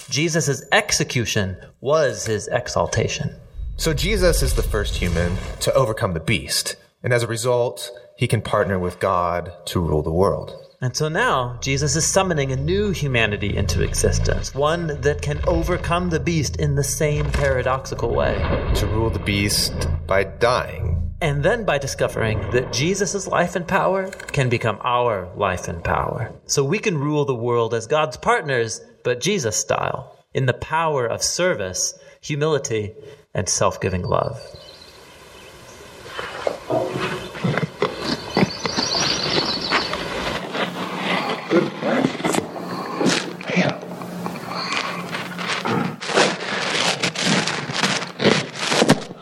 Jesus' 0.08 0.62
execution 0.70 1.56
was 1.80 2.26
his 2.26 2.46
exaltation. 2.48 3.34
So 3.76 3.94
Jesus 3.94 4.42
is 4.42 4.54
the 4.54 4.62
first 4.62 4.94
human 4.94 5.36
to 5.60 5.72
overcome 5.74 6.12
the 6.12 6.20
beast, 6.20 6.76
and 7.02 7.12
as 7.12 7.22
a 7.22 7.26
result, 7.26 7.90
he 8.16 8.28
can 8.28 8.42
partner 8.42 8.78
with 8.78 9.00
God 9.00 9.52
to 9.66 9.80
rule 9.80 10.02
the 10.02 10.12
world. 10.12 10.54
And 10.82 10.96
so 10.96 11.08
now, 11.08 11.58
Jesus 11.60 11.96
is 11.96 12.06
summoning 12.06 12.52
a 12.52 12.56
new 12.56 12.90
humanity 12.90 13.56
into 13.56 13.82
existence, 13.82 14.54
one 14.54 15.00
that 15.02 15.20
can 15.20 15.40
overcome 15.46 16.08
the 16.08 16.20
beast 16.20 16.56
in 16.56 16.74
the 16.74 16.84
same 16.84 17.30
paradoxical 17.32 18.14
way. 18.14 18.36
To 18.76 18.86
rule 18.86 19.10
the 19.10 19.18
beast 19.18 19.88
by 20.06 20.24
dying. 20.24 21.14
And 21.22 21.42
then 21.42 21.66
by 21.66 21.76
discovering 21.76 22.40
that 22.52 22.72
Jesus' 22.72 23.26
life 23.26 23.56
and 23.56 23.68
power 23.68 24.08
can 24.32 24.48
become 24.48 24.78
our 24.82 25.28
life 25.36 25.68
and 25.68 25.84
power. 25.84 26.32
So 26.46 26.64
we 26.64 26.78
can 26.78 26.96
rule 26.96 27.26
the 27.26 27.34
world 27.34 27.74
as 27.74 27.86
God's 27.86 28.16
partners, 28.16 28.80
but 29.02 29.20
Jesus 29.20 29.56
style, 29.56 30.16
in 30.34 30.46
the 30.46 30.52
power 30.52 31.06
of 31.06 31.22
service, 31.22 31.98
humility, 32.20 32.94
and 33.34 33.48
self 33.48 33.80
giving 33.80 34.02
love. 34.02 34.40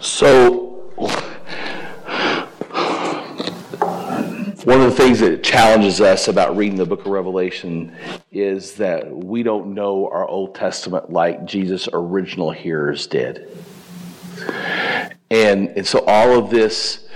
So, 0.00 0.67
one 4.78 4.86
of 4.86 4.96
the 4.96 5.02
things 5.02 5.18
that 5.18 5.42
challenges 5.42 6.00
us 6.00 6.28
about 6.28 6.56
reading 6.56 6.78
the 6.78 6.86
book 6.86 7.00
of 7.00 7.08
Revelation 7.08 7.92
is 8.30 8.74
that 8.74 9.10
we 9.10 9.42
don't 9.42 9.74
know 9.74 10.08
our 10.08 10.24
Old 10.24 10.54
Testament 10.54 11.10
like 11.10 11.44
Jesus' 11.44 11.88
original 11.92 12.52
hearers 12.52 13.08
did. 13.08 13.48
And, 15.32 15.70
and 15.70 15.84
so 15.84 16.04
all 16.06 16.38
of 16.38 16.50
this 16.50 17.08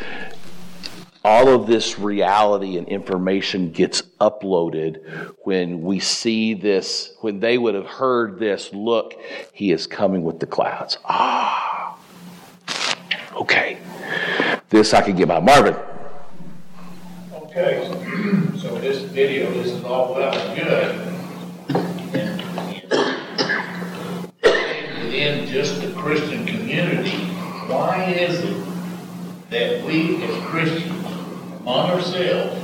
all 1.24 1.46
of 1.50 1.68
this 1.68 2.00
reality 2.00 2.78
and 2.78 2.88
information 2.88 3.70
gets 3.70 4.02
uploaded 4.20 5.32
when 5.44 5.82
we 5.82 6.00
see 6.00 6.54
this, 6.54 7.14
when 7.20 7.38
they 7.38 7.58
would 7.58 7.76
have 7.76 7.86
heard 7.86 8.40
this, 8.40 8.72
look, 8.72 9.14
he 9.52 9.70
is 9.70 9.86
coming 9.86 10.24
with 10.24 10.40
the 10.40 10.46
clouds. 10.46 10.98
Ah, 11.04 11.96
okay. 13.36 13.78
This 14.68 14.92
I 14.92 15.02
can 15.02 15.14
get 15.14 15.28
by 15.28 15.38
Marvin. 15.38 15.76
Okay, 17.54 17.84
so 18.56 18.78
this 18.78 19.02
video 19.02 19.52
this 19.52 19.66
isn't 19.66 19.84
all 19.84 20.14
well 20.14 20.32
and 20.32 20.56
good. 20.58 20.96
And 24.42 25.04
within 25.04 25.46
just 25.48 25.82
the 25.82 25.92
Christian 25.92 26.46
community, 26.46 27.26
why 27.68 28.04
is 28.04 28.40
it 28.42 28.56
that 29.50 29.84
we 29.84 30.24
as 30.24 30.34
Christians, 30.44 31.04
on 31.66 31.90
ourselves, 31.90 32.58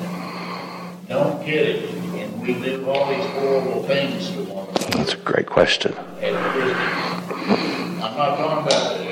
don't 1.06 1.44
get 1.44 1.66
it 1.66 1.90
and 1.90 2.40
we 2.40 2.54
do 2.54 2.88
all 2.88 3.10
these 3.10 3.26
horrible 3.32 3.82
things 3.82 4.30
to 4.30 4.42
one 4.44 4.68
another 4.68 4.96
That's 4.96 5.12
a 5.12 5.18
great 5.18 5.48
question. 5.48 5.94
I'm 6.22 6.32
not 8.16 8.38
talking 8.38 8.66
about 8.66 9.07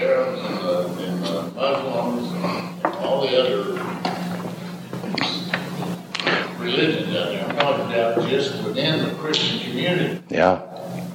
community. 9.87 10.23
Yeah. 10.29 10.61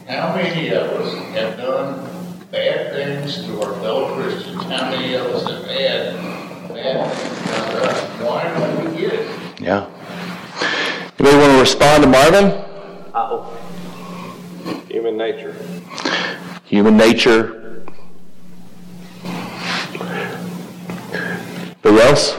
How 0.08 0.36
many 0.36 0.70
of 0.70 0.88
us 0.92 1.14
have 1.34 1.58
done 1.58 2.08
bad 2.52 2.92
things 2.94 3.46
to 3.46 3.62
our 3.62 3.74
fellow 3.76 4.16
Christians? 4.16 4.64
How 4.64 4.90
many 4.90 5.14
of 5.16 5.28
us 5.28 5.50
have 5.50 5.66
had 5.66 6.16
bad 6.70 7.12
things 7.12 7.48
done 7.48 7.72
to 7.72 7.84
us? 7.84 8.22
Why 8.22 8.44
don't 8.44 8.94
we 8.94 9.02
get 9.02 9.14
it? 9.14 9.62
Yeah. 9.62 9.90
Anybody 11.20 11.38
want 11.38 11.54
to 11.54 11.60
respond 11.60 12.04
to 12.04 12.10
Marvin? 12.10 12.66
Human 14.90 15.18
nature. 15.18 15.56
Human 16.66 16.98
nature. 16.98 17.86
Who 21.84 22.00
else? 22.00 22.36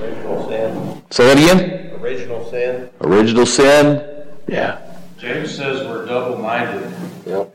Original 0.00 0.48
sin. 0.48 1.02
Say 1.10 1.24
that 1.26 1.38
again. 1.38 2.00
Original 2.00 2.50
sin. 2.50 2.90
Original 3.00 3.46
sin. 3.46 4.26
Yeah. 4.48 4.91
James 5.22 5.54
says 5.54 5.86
we're 5.86 6.04
double-minded. 6.04 6.92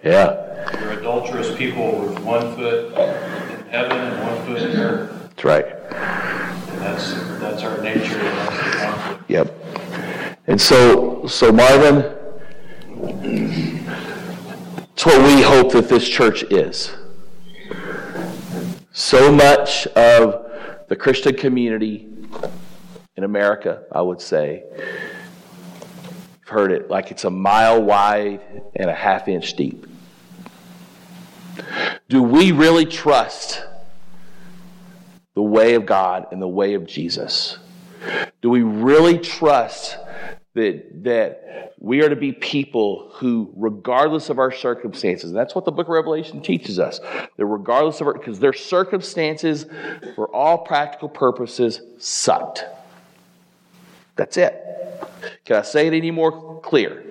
Yeah. 0.02 0.72
We're 0.82 1.00
adulterous 1.00 1.54
people 1.58 2.00
with 2.00 2.18
one 2.20 2.56
foot 2.56 2.94
in 2.94 3.68
heaven 3.68 3.98
and 3.98 4.24
one 4.24 4.46
foot 4.46 4.62
in 4.62 4.78
earth. 4.78 5.12
That's 5.24 5.44
right. 5.44 5.66
And 5.66 6.82
that's, 6.82 7.14
that's 7.42 7.64
our 7.64 7.82
nature 7.82 8.20
and 8.20 8.38
that's 8.38 8.56
the 8.56 8.72
conflict. 8.78 9.30
Yep. 9.30 9.54
And 10.48 10.62
so, 10.62 11.28
so 11.28 11.52
Marvin, 11.52 12.06
it's 14.94 15.06
what 15.06 15.22
we 15.26 15.42
hope 15.42 15.74
that 15.74 15.90
this 15.90 16.08
church 16.08 16.44
is. 16.44 16.96
So 18.94 19.30
much 19.30 19.88
of 19.88 20.88
the 20.88 20.96
Christian 20.96 21.36
community 21.36 22.08
in 23.18 23.26
America, 23.26 23.84
I 23.92 24.02
would 24.02 24.22
say, 24.22 24.64
I've 24.70 25.17
heard 26.50 26.72
it 26.72 26.90
like 26.90 27.12
it's 27.12 27.24
a 27.24 27.30
mile 27.30 27.82
wide 27.82 28.42
and 28.76 28.90
a 28.90 28.94
half 28.94 29.28
inch 29.28 29.54
deep. 29.56 29.86
Do 32.10 32.24
we 32.24 32.52
really 32.52 32.86
trust 32.86 33.64
the 35.36 35.42
way 35.42 35.76
of 35.76 35.86
God 35.86 36.28
and 36.32 36.42
the 36.42 36.48
way 36.48 36.74
of 36.74 36.86
Jesus? 36.86 37.58
Do 38.42 38.50
we 38.50 38.62
really 38.62 39.18
trust 39.18 39.98
that, 40.54 41.04
that 41.04 41.74
we 41.80 42.02
are 42.04 42.10
to 42.10 42.16
be 42.16 42.32
people 42.32 43.12
who, 43.14 43.52
regardless 43.56 44.30
of 44.30 44.40
our 44.40 44.52
circumstances, 44.52 45.32
that's 45.32 45.54
what 45.54 45.66
the 45.66 45.72
book 45.72 45.88
of 45.88 45.92
Revelation 45.92 46.42
teaches 46.42 46.80
us, 46.80 47.00
that 47.00 47.46
regardless 47.46 48.02
of 48.02 48.08
our, 48.08 48.14
because 48.14 48.40
their 48.40 48.54
circumstances, 48.54 49.66
for 50.16 50.34
all 50.34 50.60
practical 50.60 51.10
purposes, 51.10 51.82
sucked. 52.00 52.66
That's 54.18 54.38
it. 54.38 54.64
Can 55.46 55.56
I 55.56 55.62
say 55.62 55.88
it 55.88 55.94
any 55.94 56.12
more 56.12 56.60
clear? 56.62 57.04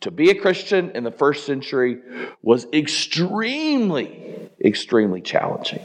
To 0.00 0.10
be 0.10 0.30
a 0.30 0.34
Christian 0.34 0.92
in 0.92 1.04
the 1.04 1.10
first 1.10 1.44
century 1.44 1.98
was 2.42 2.66
extremely, 2.72 4.48
extremely 4.64 5.20
challenging. 5.20 5.82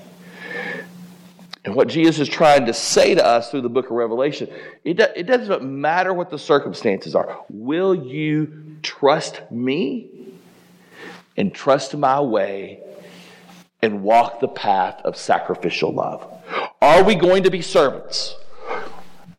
And 1.66 1.76
what 1.76 1.88
Jesus 1.88 2.20
is 2.20 2.30
trying 2.30 2.68
to 2.68 2.74
say 2.74 3.16
to 3.16 3.26
us 3.26 3.50
through 3.50 3.62
the 3.62 3.70
book 3.70 3.86
of 3.86 3.92
Revelation, 3.92 4.50
it, 4.84 4.98
do, 4.98 5.08
it 5.16 5.24
doesn't 5.24 5.64
matter 5.64 6.14
what 6.14 6.30
the 6.30 6.38
circumstances 6.38 7.16
are. 7.16 7.44
Will 7.50 7.96
you 7.96 8.78
trust 8.84 9.42
me 9.52 10.10
and 11.36 11.54
trust 11.54 11.98
my 11.98 12.22
way 12.22 12.82
and 13.82 14.04
walk 14.04 14.40
the 14.40 14.48
path 14.48 15.02
of 15.04 15.18
sacrificial 15.18 15.92
love? 15.92 16.26
Are 16.82 17.04
we 17.04 17.16
going 17.16 17.44
to 17.44 17.50
be 17.50 17.62
servants? 17.62 18.36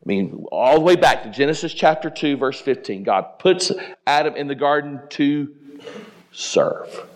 I 0.07 0.09
mean, 0.09 0.47
all 0.53 0.77
the 0.77 0.83
way 0.83 0.95
back 0.95 1.25
to 1.25 1.31
Genesis 1.31 1.75
chapter 1.75 2.11
2, 2.11 2.37
verse 2.37 2.61
15. 2.61 3.03
God 3.03 3.41
puts 3.41 3.73
Adam 4.07 4.37
in 4.37 4.47
the 4.47 4.55
garden 4.55 5.01
to 5.11 5.53
serve. 6.31 7.09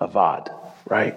Avad, 0.00 0.52
right? 0.90 1.16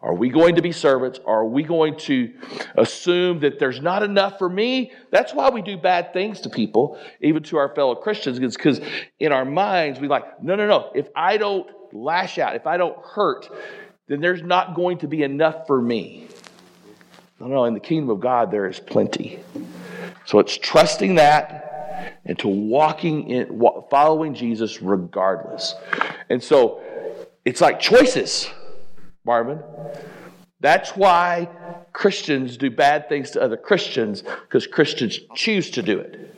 Are 0.00 0.14
we 0.14 0.30
going 0.30 0.54
to 0.54 0.62
be 0.62 0.72
servants? 0.72 1.20
Are 1.26 1.44
we 1.44 1.64
going 1.64 1.98
to 1.98 2.32
assume 2.78 3.40
that 3.40 3.58
there's 3.58 3.82
not 3.82 4.02
enough 4.02 4.38
for 4.38 4.48
me? 4.48 4.90
That's 5.10 5.34
why 5.34 5.50
we 5.50 5.60
do 5.60 5.76
bad 5.76 6.14
things 6.14 6.40
to 6.40 6.48
people, 6.48 6.98
even 7.20 7.42
to 7.42 7.58
our 7.58 7.74
fellow 7.74 7.94
Christians, 7.94 8.38
because 8.38 8.80
in 9.18 9.32
our 9.32 9.44
minds 9.44 10.00
we 10.00 10.08
like, 10.08 10.42
no, 10.42 10.54
no, 10.54 10.66
no. 10.66 10.90
If 10.94 11.08
I 11.14 11.36
don't 11.36 11.68
lash 11.92 12.38
out, 12.38 12.56
if 12.56 12.66
I 12.66 12.78
don't 12.78 12.96
hurt, 13.04 13.50
then 14.06 14.22
there's 14.22 14.42
not 14.42 14.74
going 14.74 14.96
to 15.00 15.08
be 15.08 15.24
enough 15.24 15.66
for 15.66 15.78
me. 15.78 16.26
No, 17.38 17.48
no, 17.48 17.64
in 17.66 17.74
the 17.74 17.80
kingdom 17.80 18.08
of 18.08 18.20
God, 18.20 18.50
there 18.50 18.66
is 18.66 18.80
plenty. 18.80 19.40
So 20.28 20.40
it's 20.40 20.58
trusting 20.58 21.14
that 21.14 22.20
and 22.26 22.38
to 22.40 22.48
walking 22.48 23.30
in, 23.30 23.62
following 23.88 24.34
Jesus 24.34 24.82
regardless. 24.82 25.74
And 26.28 26.42
so 26.42 26.82
it's 27.46 27.62
like 27.62 27.80
choices, 27.80 28.46
Marvin. 29.24 29.62
That's 30.60 30.90
why 30.90 31.48
Christians 31.94 32.58
do 32.58 32.70
bad 32.70 33.08
things 33.08 33.30
to 33.30 33.40
other 33.40 33.56
Christians 33.56 34.20
because 34.20 34.66
Christians 34.66 35.18
choose 35.34 35.70
to 35.70 35.82
do 35.82 35.98
it 35.98 36.36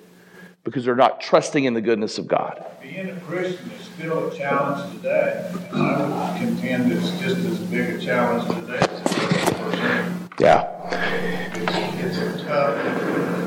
because 0.63 0.85
they're 0.85 0.95
not 0.95 1.21
trusting 1.21 1.65
in 1.65 1.75
the 1.75 1.81
goodness 1.81 2.17
of 2.17 2.29
God. 2.29 2.65
Being 2.81 3.11
a 3.11 3.21
Christian 3.23 3.73
is 3.73 3.87
still 3.87 4.29
a 4.29 4.37
challenge 4.37 4.99
today, 4.99 5.53
and 5.73 5.83
I 5.83 6.31
would 6.31 6.41
contend 6.41 6.93
it's 6.93 7.11
just 7.19 7.39
as 7.39 7.59
big 7.59 7.97
a 7.97 7.99
challenge 8.01 8.49
today 8.55 8.79
as 8.79 8.87
it 8.87 8.93
was 8.93 9.03
the 9.03 9.55
first 9.59 9.79
century. 9.79 10.29
Yeah. 10.39 11.51
It's, 11.57 12.19
it's 12.19 12.41
a 12.41 12.45
tough 12.45 13.40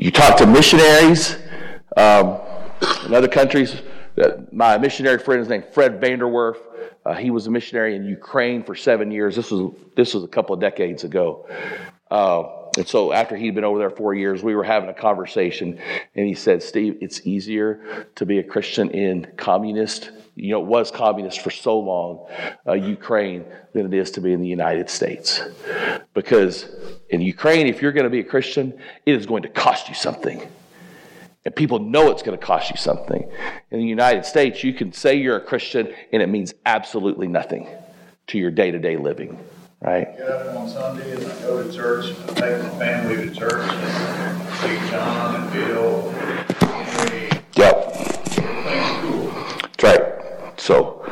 you 0.00 0.10
talk 0.10 0.38
to 0.38 0.46
missionaries 0.46 1.36
um, 1.94 2.38
in 3.04 3.12
other 3.12 3.28
countries. 3.28 3.76
My 4.50 4.78
missionary 4.78 5.18
friend 5.18 5.42
is 5.42 5.48
named 5.48 5.66
Fred 5.74 6.00
Vanderwerf. 6.00 6.56
Uh, 7.04 7.14
he 7.14 7.30
was 7.30 7.46
a 7.46 7.50
missionary 7.50 7.96
in 7.96 8.04
Ukraine 8.04 8.64
for 8.64 8.74
seven 8.74 9.10
years. 9.10 9.36
This 9.36 9.50
was 9.50 9.74
this 9.96 10.14
was 10.14 10.24
a 10.24 10.28
couple 10.28 10.54
of 10.54 10.60
decades 10.60 11.04
ago. 11.04 11.46
Uh, 12.10 12.44
and 12.78 12.88
so 12.88 13.12
after 13.12 13.36
he'd 13.36 13.54
been 13.54 13.64
over 13.64 13.78
there 13.78 13.90
four 13.90 14.14
years, 14.14 14.42
we 14.42 14.54
were 14.54 14.64
having 14.64 14.88
a 14.88 14.94
conversation, 14.94 15.78
and 16.14 16.26
he 16.26 16.34
said, 16.34 16.62
"Steve, 16.62 16.96
it's 17.02 17.26
easier 17.26 18.06
to 18.14 18.24
be 18.24 18.38
a 18.38 18.42
Christian 18.42 18.90
in 18.90 19.26
communist 19.36 20.12
you 20.40 20.50
know, 20.50 20.60
was 20.60 20.90
communist 20.90 21.40
for 21.40 21.50
so 21.50 21.78
long, 21.78 22.26
uh, 22.66 22.72
Ukraine, 22.72 23.44
than 23.74 23.86
it 23.86 23.94
is 23.94 24.10
to 24.12 24.20
be 24.20 24.32
in 24.32 24.40
the 24.40 24.48
United 24.48 24.88
States. 24.88 25.42
Because 26.14 26.66
in 27.10 27.20
Ukraine, 27.20 27.66
if 27.66 27.82
you're 27.82 27.92
going 27.92 28.04
to 28.04 28.10
be 28.10 28.20
a 28.20 28.24
Christian, 28.24 28.78
it 29.06 29.14
is 29.14 29.26
going 29.26 29.42
to 29.42 29.48
cost 29.48 29.88
you 29.88 29.94
something. 29.94 30.48
And 31.44 31.54
people 31.56 31.78
know 31.78 32.10
it's 32.10 32.22
going 32.22 32.38
to 32.38 32.44
cost 32.44 32.70
you 32.70 32.76
something. 32.76 33.30
In 33.70 33.78
the 33.78 33.86
United 33.86 34.24
States, 34.24 34.62
you 34.62 34.72
can 34.74 34.92
say 34.92 35.14
you're 35.14 35.36
a 35.36 35.44
Christian 35.44 35.92
and 36.12 36.22
it 36.22 36.28
means 36.28 36.52
absolutely 36.66 37.28
nothing 37.28 37.68
to 38.28 38.38
your 38.38 38.50
day 38.50 38.70
to 38.70 38.78
day 38.78 38.96
living, 38.96 39.38
right? 39.80 40.16
Get 40.16 40.28
up 40.28 40.56
on 40.56 40.68
Sunday 40.68 41.12
and 41.12 41.24
I 41.24 41.40
go 41.40 41.62
to 41.62 41.72
church, 41.72 42.14
I 42.28 42.34
take 42.34 42.62
my 42.62 42.78
family 42.78 43.28
to 43.28 43.34
church, 43.34 43.70
and 43.70 44.54
see 44.58 44.90
John 44.90 45.42
and 45.42 45.52
Bill, 45.52 46.10
Henry. 46.60 47.30
Yep. 47.56 47.90
That's 49.80 49.98
right. 49.98 50.60
So, 50.60 51.02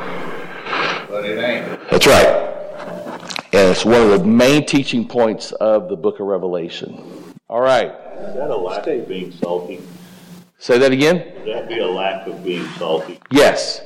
but 1.09 1.25
it 1.25 1.39
ain't. 1.39 1.89
That's 1.89 2.05
right. 2.05 3.49
It's 3.79 3.85
one 3.85 4.01
of 4.01 4.09
the 4.09 4.27
main 4.27 4.65
teaching 4.65 5.07
points 5.07 5.53
of 5.53 5.87
the 5.87 5.95
book 5.95 6.19
of 6.19 6.27
Revelation. 6.27 7.01
All 7.47 7.61
right. 7.61 7.87
Is 7.87 8.35
that 8.35 8.49
a 8.49 8.57
lack 8.57 8.85
of 8.87 9.07
being 9.07 9.31
salty? 9.31 9.81
Say 10.57 10.77
that 10.79 10.91
again? 10.91 11.31
Would 11.37 11.47
that 11.47 11.69
be 11.69 11.79
a 11.79 11.87
lack 11.87 12.27
of 12.27 12.43
being 12.43 12.67
salty? 12.71 13.21
Yes. 13.31 13.79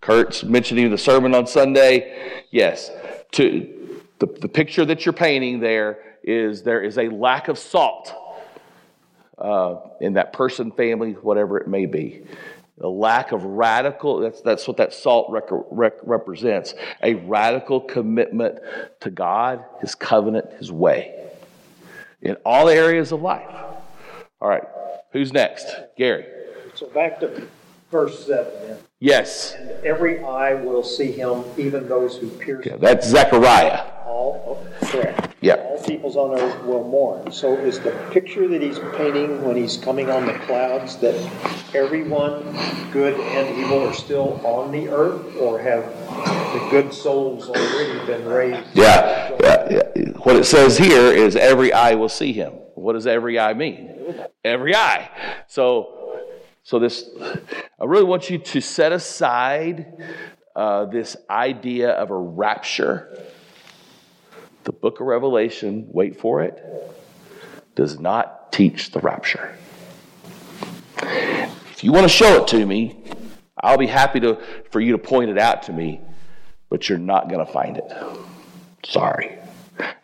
Kurt's 0.00 0.44
mentioning 0.44 0.88
the 0.88 0.96
sermon 0.96 1.34
on 1.34 1.48
Sunday. 1.48 2.44
Yes. 2.52 2.92
To 3.32 4.00
the, 4.20 4.26
the 4.26 4.48
picture 4.48 4.84
that 4.84 5.04
you're 5.04 5.12
painting 5.12 5.58
there 5.58 5.98
is 6.22 6.62
there 6.62 6.80
is 6.80 6.96
a 6.96 7.08
lack 7.08 7.48
of 7.48 7.58
salt 7.58 8.14
uh, 9.36 9.78
in 10.00 10.12
that 10.12 10.32
person, 10.32 10.70
family, 10.70 11.14
whatever 11.14 11.58
it 11.58 11.66
may 11.66 11.86
be 11.86 12.24
a 12.80 12.88
lack 12.88 13.32
of 13.32 13.44
radical 13.44 14.20
that's, 14.20 14.40
that's 14.40 14.66
what 14.66 14.76
that 14.76 14.92
salt 14.92 15.30
rec, 15.30 15.44
rec, 15.50 15.94
represents 16.02 16.74
a 17.02 17.14
radical 17.14 17.80
commitment 17.80 18.58
to 19.00 19.10
god 19.10 19.64
his 19.80 19.94
covenant 19.94 20.52
his 20.54 20.72
way 20.72 21.30
in 22.20 22.36
all 22.44 22.68
areas 22.68 23.12
of 23.12 23.20
life. 23.20 23.54
All 24.40 24.48
right 24.48 24.64
who's 25.14 25.32
next? 25.32 25.66
Gary. 25.96 26.26
So 26.74 26.86
back 26.88 27.20
to 27.20 27.48
verse 27.90 28.26
7 28.26 28.52
then. 28.66 28.78
Yes 29.04 29.54
and 29.54 29.70
every 29.84 30.22
eye 30.24 30.54
will 30.54 30.82
see 30.82 31.12
him 31.12 31.44
even 31.56 31.88
those 31.88 32.16
who 32.16 32.28
pierce 32.28 32.64
yeah, 32.66 32.76
that's 32.76 33.06
zechariah 33.06 33.80
all 34.06 34.58
oh, 34.58 34.86
correct 34.86 35.34
yeah. 35.44 35.56
All 35.56 35.78
peoples 35.82 36.16
on 36.16 36.40
earth 36.40 36.64
will 36.64 36.88
mourn. 36.88 37.30
So 37.30 37.54
is 37.54 37.78
the 37.78 37.90
picture 38.10 38.48
that 38.48 38.62
he's 38.62 38.78
painting 38.96 39.44
when 39.44 39.56
he's 39.56 39.76
coming 39.76 40.08
on 40.08 40.24
the 40.24 40.32
clouds 40.32 40.96
that 41.00 41.14
everyone, 41.74 42.42
good 42.90 43.20
and 43.20 43.58
evil, 43.58 43.86
are 43.86 43.92
still 43.92 44.40
on 44.42 44.72
the 44.72 44.88
earth, 44.88 45.36
or 45.36 45.58
have 45.58 45.84
the 45.84 46.66
good 46.70 46.94
souls 46.94 47.50
already 47.50 48.06
been 48.06 48.24
raised? 48.24 48.66
Yeah. 48.72 49.36
yeah, 49.38 49.68
yeah. 49.70 50.08
What 50.22 50.36
it 50.36 50.44
says 50.44 50.78
here 50.78 51.12
is 51.12 51.36
every 51.36 51.74
eye 51.74 51.94
will 51.94 52.08
see 52.08 52.32
him. 52.32 52.54
What 52.74 52.94
does 52.94 53.06
every 53.06 53.38
eye 53.38 53.52
mean? 53.52 54.16
Every 54.42 54.74
eye. 54.74 55.10
So, 55.46 55.93
so 56.64 56.78
this, 56.78 57.08
I 57.80 57.84
really 57.84 58.04
want 58.04 58.28
you 58.30 58.38
to 58.38 58.60
set 58.60 58.92
aside 58.92 60.02
uh, 60.56 60.86
this 60.86 61.16
idea 61.30 61.90
of 61.90 62.10
a 62.10 62.16
rapture 62.16 63.24
the 64.64 64.72
book 64.72 65.00
of 65.00 65.06
Revelation, 65.06 65.86
wait 65.90 66.18
for 66.18 66.42
it, 66.42 66.62
does 67.74 68.00
not 68.00 68.50
teach 68.52 68.90
the 68.90 69.00
rapture. 69.00 69.56
If 71.02 71.84
you 71.84 71.92
want 71.92 72.04
to 72.04 72.08
show 72.08 72.42
it 72.42 72.48
to 72.48 72.64
me, 72.64 73.04
I'll 73.62 73.78
be 73.78 73.86
happy 73.86 74.20
to, 74.20 74.40
for 74.70 74.80
you 74.80 74.92
to 74.92 74.98
point 74.98 75.30
it 75.30 75.38
out 75.38 75.64
to 75.64 75.72
me, 75.72 76.00
but 76.70 76.88
you're 76.88 76.98
not 76.98 77.28
going 77.28 77.44
to 77.44 77.52
find 77.52 77.76
it. 77.76 77.92
Sorry. 78.84 79.38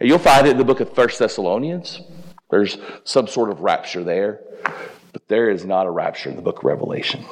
You'll 0.00 0.18
find 0.18 0.46
it 0.46 0.50
in 0.50 0.58
the 0.58 0.64
book 0.64 0.80
of 0.80 0.92
First 0.94 1.18
Thessalonians. 1.18 2.02
There's 2.50 2.78
some 3.04 3.28
sort 3.28 3.50
of 3.50 3.60
rapture 3.60 4.04
there, 4.04 4.40
but 5.12 5.26
there 5.28 5.50
is 5.50 5.64
not 5.64 5.86
a 5.86 5.90
rapture 5.90 6.30
in 6.30 6.36
the 6.36 6.42
book 6.42 6.58
of 6.58 6.64
Revelation. 6.64 7.24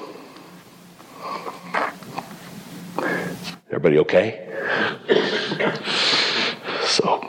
Everybody 3.68 3.98
okay? 3.98 4.44
So. 6.84 7.20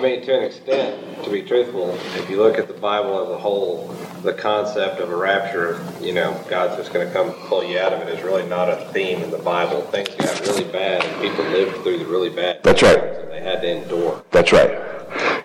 I 0.00 0.02
mean, 0.02 0.22
to 0.24 0.36
an 0.36 0.44
extent, 0.44 1.24
to 1.24 1.30
be 1.30 1.42
truthful, 1.42 1.90
if 2.16 2.30
you 2.30 2.38
look 2.38 2.58
at 2.58 2.68
the 2.68 2.74
Bible 2.74 3.22
as 3.22 3.28
a 3.30 3.38
whole, 3.38 3.94
the 4.22 4.32
concept 4.32 4.98
of 4.98 5.10
a 5.10 5.16
rapture, 5.16 5.84
you 6.00 6.12
know, 6.12 6.32
God's 6.48 6.76
just 6.76 6.92
going 6.92 7.06
to 7.06 7.12
come 7.12 7.32
pull 7.48 7.62
you 7.62 7.78
out 7.78 7.92
of 7.92 8.00
it 8.00 8.08
is 8.08 8.24
really 8.24 8.46
not 8.48 8.68
a 8.68 8.88
theme 8.92 9.22
in 9.22 9.30
the 9.30 9.38
Bible. 9.38 9.82
Things 9.82 10.08
got 10.16 10.40
really 10.40 10.64
bad, 10.64 11.04
and 11.04 11.20
people 11.22 11.44
lived 11.44 11.82
through 11.82 11.98
the 11.98 12.06
really 12.06 12.30
bad. 12.30 12.62
That's 12.62 12.82
right. 12.82 12.98
And 12.98 13.30
they 13.30 13.40
had 13.40 13.60
to 13.60 13.70
endure. 13.70 14.24
That's 14.30 14.52
right. 14.52 14.70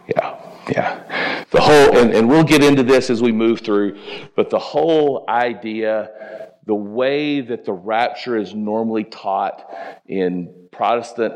Yeah, 0.08 0.40
yeah. 0.70 1.05
The 1.56 1.62
whole, 1.62 1.98
and, 1.98 2.14
and 2.14 2.28
we'll 2.28 2.44
get 2.44 2.62
into 2.62 2.84
this 2.84 3.10
as 3.10 3.22
we 3.22 3.32
move 3.32 3.62
through, 3.62 3.98
but 4.36 4.50
the 4.50 4.60
whole 4.60 5.24
idea, 5.30 6.50
the 6.66 6.76
way 6.76 7.40
that 7.40 7.64
the 7.64 7.72
rapture 7.72 8.36
is 8.36 8.54
normally 8.54 9.06
taught 9.06 9.66
in 10.06 10.54
Protestant 10.72 11.34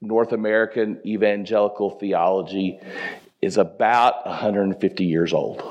North 0.00 0.32
American 0.32 1.00
evangelical 1.06 1.90
theology 1.90 2.80
is 3.40 3.56
about 3.56 4.26
150 4.26 5.04
years 5.04 5.32
old. 5.32 5.62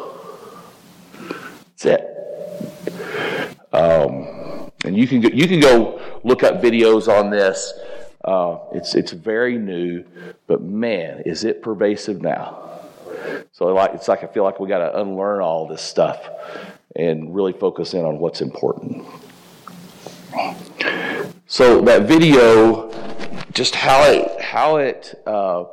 That's 1.78 1.86
it. 1.86 3.58
Um, 3.74 4.72
and 4.86 4.96
you 4.96 5.06
can 5.06 5.20
go, 5.20 5.28
you 5.34 5.50
can 5.50 5.60
go 5.60 6.00
look 6.24 6.44
up 6.44 6.62
videos 6.62 7.10
on 7.10 7.30
this. 7.30 7.74
Uh, 8.24 8.58
it's 8.72 8.96
it's 8.96 9.12
very 9.12 9.58
new, 9.58 10.06
but 10.48 10.62
man, 10.62 11.24
is 11.26 11.44
it 11.44 11.62
pervasive 11.62 12.22
now. 12.22 12.72
So 13.62 13.68
like 13.68 13.94
it's 13.94 14.08
like 14.08 14.24
I 14.24 14.26
feel 14.28 14.44
like 14.44 14.60
we 14.60 14.68
got 14.68 14.80
to 14.80 15.02
unlearn 15.02 15.40
all 15.40 15.68
this 15.68 15.84
stuff 15.84 16.28
and 16.96 17.36
really 17.36 17.54
focus 17.54 17.94
in 17.94 18.04
on 18.04 18.18
what's 18.18 18.42
important. 18.42 19.06
So 21.46 21.80
that 21.82 22.08
video, 22.08 22.92
just 23.54 23.76
how 23.76 24.02
it 24.10 24.42
how 24.42 24.78
it 24.78 25.14
uh, 25.28 25.66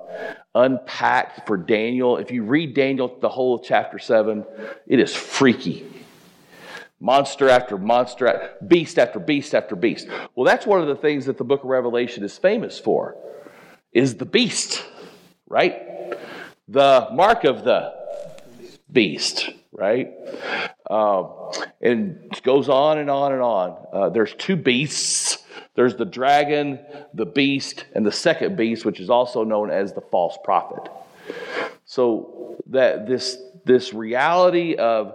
unpacked 0.54 1.46
for 1.46 1.56
Daniel. 1.56 2.18
If 2.18 2.30
you 2.30 2.42
read 2.42 2.74
Daniel 2.74 3.16
the 3.22 3.30
whole 3.30 3.54
of 3.54 3.64
chapter 3.64 3.98
seven, 3.98 4.44
it 4.86 5.00
is 5.00 5.16
freaky. 5.16 5.86
Monster 7.00 7.48
after 7.48 7.78
monster, 7.78 8.50
beast 8.66 8.98
after 8.98 9.18
beast 9.18 9.54
after 9.54 9.74
beast. 9.74 10.08
Well, 10.34 10.44
that's 10.44 10.66
one 10.66 10.82
of 10.82 10.88
the 10.88 10.96
things 10.96 11.24
that 11.24 11.38
the 11.38 11.44
book 11.44 11.64
of 11.64 11.70
Revelation 11.70 12.22
is 12.22 12.36
famous 12.36 12.78
for, 12.78 13.16
is 13.94 14.16
the 14.16 14.26
beast, 14.26 14.84
right? 15.46 15.87
The 16.68 17.08
mark 17.12 17.44
of 17.44 17.64
the 17.64 17.94
beast, 18.92 19.50
right? 19.72 20.10
Um, 20.90 21.32
and 21.80 22.28
it 22.30 22.42
goes 22.42 22.68
on 22.68 22.98
and 22.98 23.08
on 23.10 23.32
and 23.32 23.42
on. 23.42 23.86
Uh, 23.92 24.08
there's 24.10 24.34
two 24.34 24.56
beasts. 24.56 25.38
There's 25.74 25.96
the 25.96 26.04
dragon, 26.04 26.80
the 27.14 27.24
beast, 27.26 27.84
and 27.94 28.04
the 28.04 28.12
second 28.12 28.56
beast, 28.56 28.84
which 28.84 29.00
is 29.00 29.08
also 29.08 29.44
known 29.44 29.70
as 29.70 29.92
the 29.92 30.00
false 30.00 30.36
prophet. 30.44 30.90
So 31.84 32.56
that 32.66 33.06
this 33.06 33.38
this 33.64 33.92
reality 33.92 34.74
of 34.74 35.14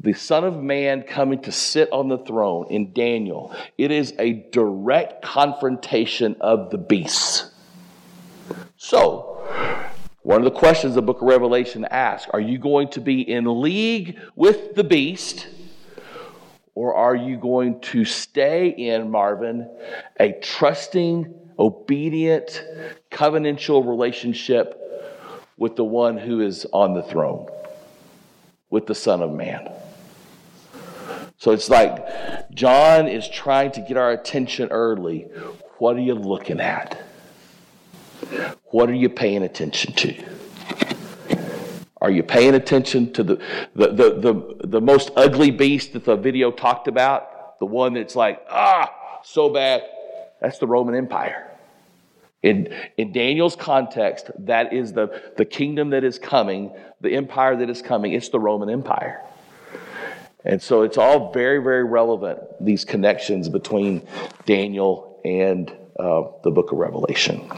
the 0.00 0.12
Son 0.12 0.44
of 0.44 0.62
Man 0.62 1.02
coming 1.02 1.40
to 1.42 1.52
sit 1.52 1.90
on 1.90 2.08
the 2.08 2.18
throne 2.18 2.66
in 2.70 2.92
Daniel, 2.92 3.54
it 3.78 3.90
is 3.90 4.14
a 4.18 4.32
direct 4.52 5.22
confrontation 5.22 6.36
of 6.40 6.70
the 6.70 6.78
beasts. 6.78 7.50
So, 8.76 9.85
one 10.26 10.38
of 10.38 10.44
the 10.44 10.58
questions 10.58 10.96
the 10.96 11.02
book 11.02 11.22
of 11.22 11.28
Revelation 11.28 11.84
asks 11.84 12.28
are 12.34 12.40
you 12.40 12.58
going 12.58 12.88
to 12.88 13.00
be 13.00 13.20
in 13.20 13.62
league 13.62 14.18
with 14.34 14.74
the 14.74 14.82
beast? 14.82 15.46
Or 16.74 16.96
are 16.96 17.14
you 17.14 17.36
going 17.36 17.80
to 17.92 18.04
stay 18.04 18.70
in, 18.70 19.08
Marvin, 19.08 19.70
a 20.18 20.32
trusting, 20.32 21.32
obedient, 21.60 22.60
covenantal 23.08 23.88
relationship 23.88 24.76
with 25.58 25.76
the 25.76 25.84
one 25.84 26.18
who 26.18 26.40
is 26.40 26.66
on 26.72 26.94
the 26.94 27.04
throne, 27.04 27.46
with 28.68 28.86
the 28.86 28.96
Son 28.96 29.22
of 29.22 29.30
Man? 29.30 29.70
So 31.38 31.52
it's 31.52 31.70
like 31.70 32.50
John 32.50 33.06
is 33.06 33.28
trying 33.28 33.70
to 33.70 33.80
get 33.80 33.96
our 33.96 34.10
attention 34.10 34.70
early. 34.72 35.28
What 35.78 35.94
are 35.94 36.00
you 36.00 36.14
looking 36.14 36.58
at? 36.58 37.00
What 38.70 38.90
are 38.90 38.94
you 38.94 39.08
paying 39.08 39.42
attention 39.42 39.92
to? 39.94 40.24
Are 42.00 42.10
you 42.10 42.22
paying 42.22 42.54
attention 42.54 43.12
to 43.14 43.22
the, 43.22 43.36
the, 43.74 43.88
the, 43.88 44.10
the, 44.20 44.56
the 44.66 44.80
most 44.80 45.10
ugly 45.16 45.50
beast 45.50 45.92
that 45.94 46.04
the 46.04 46.16
video 46.16 46.50
talked 46.50 46.88
about? 46.88 47.58
The 47.58 47.66
one 47.66 47.94
that's 47.94 48.14
like, 48.14 48.44
ah, 48.50 48.92
so 49.24 49.48
bad. 49.48 49.82
That's 50.40 50.58
the 50.58 50.66
Roman 50.66 50.94
Empire. 50.94 51.50
In, 52.42 52.72
in 52.96 53.12
Daniel's 53.12 53.56
context, 53.56 54.30
that 54.40 54.72
is 54.72 54.92
the, 54.92 55.32
the 55.36 55.44
kingdom 55.44 55.90
that 55.90 56.04
is 56.04 56.18
coming, 56.18 56.72
the 57.00 57.14
empire 57.14 57.56
that 57.56 57.70
is 57.70 57.82
coming. 57.82 58.12
It's 58.12 58.28
the 58.28 58.38
Roman 58.38 58.68
Empire. 58.68 59.22
And 60.44 60.62
so 60.62 60.82
it's 60.82 60.98
all 60.98 61.32
very, 61.32 61.62
very 61.62 61.82
relevant, 61.82 62.40
these 62.60 62.84
connections 62.84 63.48
between 63.48 64.06
Daniel 64.44 65.20
and 65.24 65.70
uh, 65.98 66.24
the 66.44 66.50
book 66.50 66.70
of 66.72 66.78
Revelation. 66.78 67.50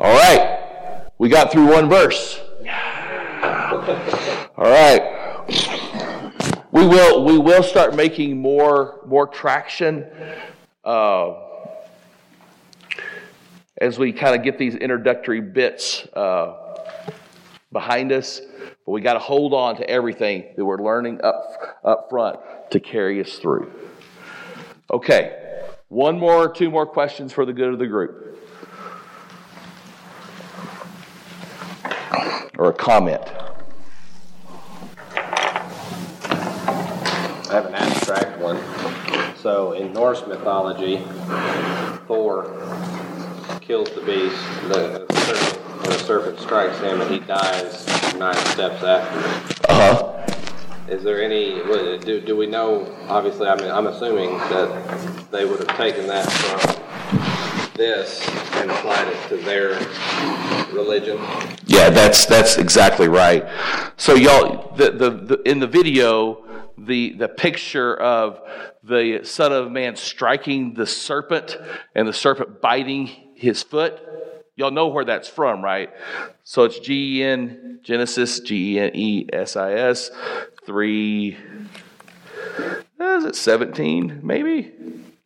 All 0.00 0.14
right. 0.14 1.10
We 1.18 1.28
got 1.28 1.52
through 1.52 1.70
one 1.70 1.90
verse. 1.90 2.40
All 4.56 4.64
right. 4.64 5.44
We 6.72 6.86
will 6.86 7.24
we 7.26 7.36
will 7.36 7.62
start 7.62 7.94
making 7.94 8.40
more 8.40 9.00
more 9.06 9.26
traction 9.26 10.06
uh, 10.84 11.34
as 13.76 13.98
we 13.98 14.14
kind 14.14 14.34
of 14.34 14.42
get 14.42 14.56
these 14.56 14.74
introductory 14.74 15.42
bits 15.42 16.06
uh, 16.14 16.78
behind 17.70 18.10
us. 18.10 18.40
But 18.86 18.92
we 18.92 19.02
got 19.02 19.14
to 19.14 19.18
hold 19.18 19.52
on 19.52 19.76
to 19.76 19.90
everything 19.90 20.54
that 20.56 20.64
we're 20.64 20.82
learning 20.82 21.20
up 21.22 21.78
up 21.84 22.06
front 22.08 22.38
to 22.70 22.80
carry 22.80 23.20
us 23.20 23.36
through. 23.36 23.70
Okay, 24.90 25.66
one 25.88 26.18
more, 26.18 26.50
two 26.50 26.70
more 26.70 26.86
questions 26.86 27.34
for 27.34 27.44
the 27.44 27.52
good 27.52 27.74
of 27.74 27.78
the 27.78 27.86
group. 27.86 28.30
Or 32.60 32.68
a 32.68 32.74
comment? 32.74 33.22
I 37.48 37.52
have 37.52 37.64
an 37.64 37.74
abstract 37.74 38.38
one. 38.38 38.60
So 39.36 39.72
in 39.72 39.94
Norse 39.94 40.26
mythology, 40.26 40.98
Thor 42.06 42.44
kills 43.62 43.90
the 43.94 44.02
beast, 44.02 44.36
the, 44.68 45.06
the 45.08 45.20
serpent, 45.20 45.84
the 45.84 45.98
serpent 46.00 46.38
strikes 46.38 46.78
him, 46.80 47.00
and 47.00 47.10
he 47.10 47.20
dies 47.20 47.86
nine 48.16 48.36
steps 48.36 48.84
after. 48.84 49.72
Uh 49.72 49.94
huh. 49.94 50.26
Is 50.88 51.02
there 51.02 51.22
any? 51.22 51.62
Do, 52.04 52.20
do 52.20 52.36
we 52.36 52.46
know? 52.46 52.94
Obviously, 53.08 53.48
I 53.48 53.56
mean, 53.56 53.70
I'm 53.70 53.86
assuming 53.86 54.36
that 54.36 55.30
they 55.30 55.46
would 55.46 55.60
have 55.60 55.78
taken 55.78 56.06
that 56.08 56.30
from 56.30 57.72
this 57.74 58.28
and 58.56 58.70
applied 58.70 59.08
it 59.08 59.28
to 59.30 59.38
their 59.38 59.78
religion. 60.72 61.18
Yeah, 61.66 61.90
that's 61.90 62.26
that's 62.26 62.56
exactly 62.58 63.08
right. 63.08 63.46
So 63.96 64.14
y'all, 64.14 64.74
the, 64.76 64.90
the, 64.90 65.10
the 65.10 65.42
in 65.48 65.60
the 65.60 65.66
video, 65.66 66.44
the 66.78 67.12
the 67.14 67.28
picture 67.28 67.94
of 67.94 68.40
the 68.82 69.20
Son 69.24 69.52
of 69.52 69.70
Man 69.70 69.96
striking 69.96 70.74
the 70.74 70.86
serpent 70.86 71.56
and 71.94 72.08
the 72.08 72.12
serpent 72.12 72.60
biting 72.60 73.06
his 73.34 73.62
foot. 73.62 74.00
Y'all 74.56 74.70
know 74.70 74.88
where 74.88 75.04
that's 75.04 75.28
from, 75.28 75.62
right? 75.62 75.90
So 76.44 76.64
it's 76.64 76.78
G 76.78 77.20
E 77.20 77.24
N 77.24 77.80
Genesis 77.82 78.40
G 78.40 78.76
E 78.76 78.80
N 78.80 78.90
E 78.94 79.28
S 79.32 79.56
I 79.56 79.72
S 79.72 80.10
three. 80.66 81.36
Is 82.98 83.24
it 83.24 83.36
seventeen? 83.36 84.20
Maybe. 84.22 84.72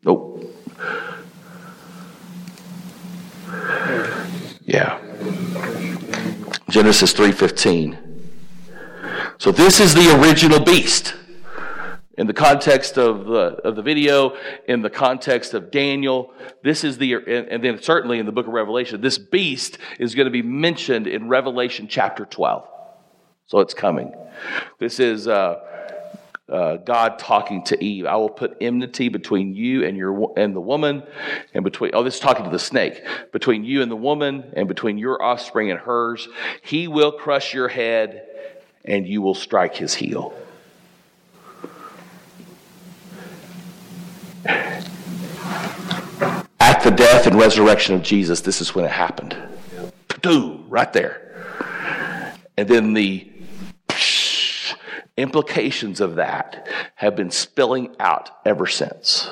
Nope. 0.05 0.53
Yeah. 4.65 5.01
Genesis 6.69 7.13
3:15. 7.13 7.99
So 9.39 9.51
this 9.53 9.81
is 9.81 9.95
the 9.95 10.21
original 10.21 10.61
beast. 10.61 11.15
In 12.17 12.29
the 12.29 12.33
context 12.33 12.97
of 12.97 13.27
the, 13.27 13.57
of 13.65 13.75
the 13.75 13.83
video, 13.83 14.37
in 14.69 14.83
the 14.83 14.91
context 14.91 15.53
of 15.53 15.73
Daniel, 15.73 16.33
this 16.63 16.85
is 16.85 16.99
the, 16.99 17.15
and, 17.15 17.49
and 17.49 17.65
then 17.65 17.83
certainly 17.83 18.21
in 18.21 18.27
the 18.27 18.33
book 18.33 18.47
of 18.47 18.53
Revelation, 18.53 19.01
this 19.01 19.19
beast 19.19 19.79
is 19.99 20.15
going 20.15 20.27
to 20.27 20.31
be 20.31 20.43
mentioned 20.43 21.09
in 21.09 21.29
Revelation 21.29 21.89
chapter 21.89 22.25
12. 22.25 22.69
So 23.47 23.59
it's 23.59 23.75
coming. 23.75 24.15
This 24.79 25.01
is 25.01 25.27
uh, 25.27 25.57
uh, 26.49 26.77
God 26.77 27.19
talking 27.19 27.65
to 27.65 27.83
Eve. 27.83 28.07
I 28.07 28.17
will 28.17 28.29
put 28.29 28.57
enmity 28.61 29.09
between 29.09 29.55
you 29.55 29.85
and 29.85 29.97
your 29.97 30.33
and 30.37 30.55
the 30.55 30.61
woman, 30.61 31.03
and 31.55 31.65
between 31.65 31.93
oh, 31.95 32.03
this 32.03 32.15
is 32.15 32.21
talking 32.21 32.45
to 32.45 32.51
the 32.51 32.59
snake. 32.59 33.03
Between 33.33 33.65
you 33.65 33.83
and 33.83 33.91
the 33.91 33.97
woman, 33.97 34.53
and 34.55 34.69
between 34.69 34.99
your 34.99 35.23
offspring 35.23 35.71
and 35.71 35.81
hers, 35.81 36.29
he 36.63 36.87
will 36.87 37.13
crush 37.13 37.55
your 37.55 37.69
head, 37.69 38.27
and 38.85 39.07
you 39.07 39.23
will 39.23 39.35
strike 39.35 39.75
his 39.75 39.95
heel. 39.95 40.35
At 46.61 46.83
the 46.83 46.91
death 46.91 47.27
and 47.27 47.39
resurrection 47.39 47.95
of 47.95 48.03
Jesus, 48.03 48.43
this 48.43 48.61
is 48.61 48.75
when 48.75 48.85
it 48.85 48.91
happened. 48.91 49.37
Boom, 50.21 50.67
right 50.69 50.93
there. 50.93 51.21
And 52.57 52.69
then 52.69 52.93
the 52.93 53.31
implications 55.17 56.01
of 56.01 56.17
that 56.17 56.69
have 56.97 57.15
been 57.17 57.31
spilling 57.31 57.95
out 58.01 58.31
ever 58.45 58.67
since. 58.67 59.31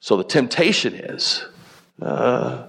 So 0.00 0.16
the 0.16 0.24
temptation 0.24 0.94
is, 0.94 1.44
uh, 2.02 2.66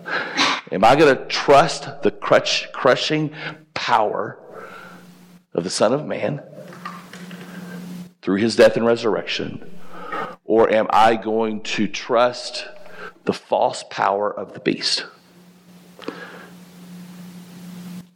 Am 0.72 0.86
I 0.86 0.96
going 0.96 1.18
to 1.18 1.26
trust 1.26 2.02
the 2.02 2.12
crush, 2.12 2.66
crushing 2.72 3.34
power 3.74 4.40
of 5.54 5.66
the 5.66 5.70
Son 5.70 5.94
of 5.94 6.06
Man 6.06 6.42
through 8.22 8.38
his 8.38 8.56
death 8.56 8.78
and 8.78 8.86
resurrection? 8.86 9.70
Or 10.46 10.70
am 10.70 10.88
I 10.90 11.18
going 11.18 11.62
to 11.62 11.90
trust 11.90 12.68
the 13.26 13.34
false 13.34 13.84
power 13.90 14.32
of 14.32 14.54
the 14.54 14.62
beast 14.62 15.06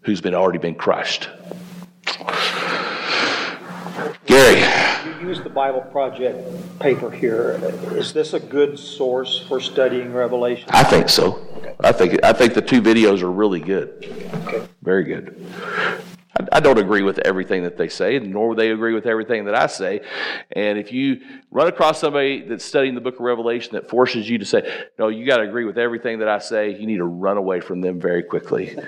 who's 0.01 0.21
been 0.21 0.33
already 0.33 0.59
been 0.59 0.75
crushed? 0.75 1.29
Gary. 4.25 4.59
You 5.21 5.27
use 5.27 5.41
the 5.41 5.49
Bible 5.49 5.81
Project 5.81 6.79
paper 6.79 7.11
here. 7.11 7.59
Is 7.91 8.11
this 8.13 8.33
a 8.33 8.39
good 8.39 8.77
source 8.79 9.45
for 9.47 9.59
studying 9.59 10.13
Revelation? 10.13 10.67
I 10.69 10.83
think 10.83 11.09
so. 11.09 11.45
I 11.79 11.91
think 11.91 12.23
I 12.23 12.33
think 12.33 12.53
the 12.53 12.61
two 12.61 12.81
videos 12.81 13.21
are 13.21 13.31
really 13.31 13.59
good. 13.59 14.05
Okay. 14.47 14.67
Very 14.81 15.03
good. 15.03 15.45
I, 16.55 16.59
don't 16.59 16.77
agree 16.77 17.01
with 17.01 17.19
everything 17.19 17.63
that 17.63 17.77
they 17.77 17.89
say, 17.89 18.17
nor 18.19 18.49
would 18.49 18.57
they 18.57 18.71
agree 18.71 18.93
with 18.93 19.05
everything 19.05 19.45
that 19.45 19.55
I 19.55 19.67
say. 19.67 20.01
And 20.51 20.77
if 20.77 20.91
you 20.91 21.21
run 21.51 21.67
across 21.67 21.99
somebody 21.99 22.41
that's 22.47 22.63
studying 22.63 22.95
the 22.95 23.01
book 23.01 23.15
of 23.15 23.21
Revelation 23.21 23.73
that 23.73 23.89
forces 23.89 24.29
you 24.29 24.37
to 24.37 24.45
say, 24.45 24.87
no, 24.97 25.09
you 25.09 25.25
got 25.25 25.37
to 25.37 25.43
agree 25.43 25.65
with 25.65 25.77
everything 25.77 26.19
that 26.19 26.27
I 26.27 26.39
say, 26.39 26.75
you 26.77 26.87
need 26.87 26.97
to 26.97 27.05
run 27.05 27.37
away 27.37 27.59
from 27.59 27.81
them 27.81 27.99
very 27.99 28.23
quickly. 28.23 28.77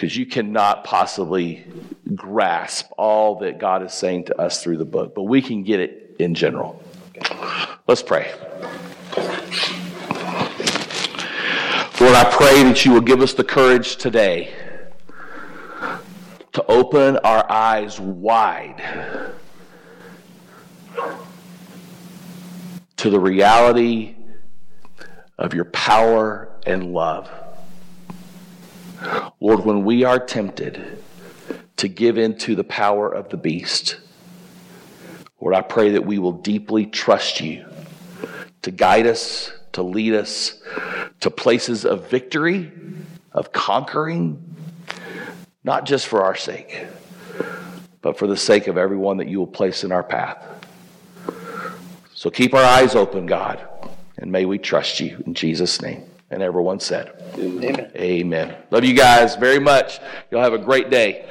Because 0.00 0.16
you 0.16 0.24
cannot 0.24 0.84
possibly 0.84 1.66
grasp 2.14 2.90
all 2.96 3.40
that 3.40 3.58
God 3.58 3.82
is 3.82 3.92
saying 3.92 4.24
to 4.26 4.40
us 4.40 4.62
through 4.62 4.78
the 4.78 4.86
book. 4.86 5.14
But 5.14 5.24
we 5.24 5.42
can 5.42 5.62
get 5.62 5.78
it 5.78 6.16
in 6.18 6.34
general. 6.34 6.82
Let's 7.86 8.02
pray. 8.02 8.32
Lord, 12.00 12.14
I 12.14 12.30
pray 12.32 12.62
that 12.62 12.82
you 12.86 12.92
will 12.92 13.02
give 13.02 13.20
us 13.20 13.34
the 13.34 13.44
courage 13.44 13.96
today 13.96 14.54
to 16.52 16.66
open 16.66 17.16
our 17.18 17.50
eyes 17.50 18.00
wide 18.00 19.32
to 22.96 23.10
the 23.10 23.20
reality 23.20 24.16
of 25.38 25.54
your 25.54 25.64
power 25.66 26.50
and 26.66 26.92
love. 26.92 27.30
Lord, 29.40 29.64
when 29.64 29.84
we 29.84 30.04
are 30.04 30.18
tempted 30.18 31.02
to 31.76 31.88
give 31.88 32.18
in 32.18 32.36
to 32.38 32.54
the 32.54 32.64
power 32.64 33.10
of 33.10 33.30
the 33.30 33.38
beast, 33.38 33.98
Lord, 35.40 35.54
I 35.54 35.62
pray 35.62 35.92
that 35.92 36.04
we 36.04 36.18
will 36.18 36.32
deeply 36.32 36.84
trust 36.84 37.40
you 37.40 37.64
to 38.62 38.70
guide 38.70 39.06
us, 39.06 39.50
to 39.72 39.82
lead 39.82 40.14
us 40.14 40.60
to 41.20 41.30
places 41.30 41.86
of 41.86 42.10
victory, 42.10 42.70
of 43.32 43.52
conquering, 43.52 44.42
not 45.64 45.84
just 45.84 46.06
for 46.06 46.22
our 46.22 46.36
sake, 46.36 46.86
but 48.02 48.18
for 48.18 48.26
the 48.26 48.36
sake 48.36 48.66
of 48.66 48.78
everyone 48.78 49.18
that 49.18 49.28
you 49.28 49.38
will 49.38 49.46
place 49.46 49.84
in 49.84 49.92
our 49.92 50.02
path. 50.02 50.46
So 52.14 52.30
keep 52.30 52.54
our 52.54 52.64
eyes 52.64 52.94
open, 52.94 53.26
God, 53.26 53.66
and 54.18 54.30
may 54.30 54.44
we 54.44 54.58
trust 54.58 55.00
you 55.00 55.22
in 55.26 55.34
Jesus' 55.34 55.80
name. 55.80 56.04
And 56.30 56.42
everyone 56.42 56.78
said, 56.78 57.20
Amen. 57.38 57.90
Amen. 57.96 58.56
Love 58.70 58.84
you 58.84 58.94
guys 58.94 59.34
very 59.34 59.58
much. 59.58 59.98
You'll 60.30 60.42
have 60.42 60.52
a 60.52 60.58
great 60.58 60.88
day. 60.88 61.26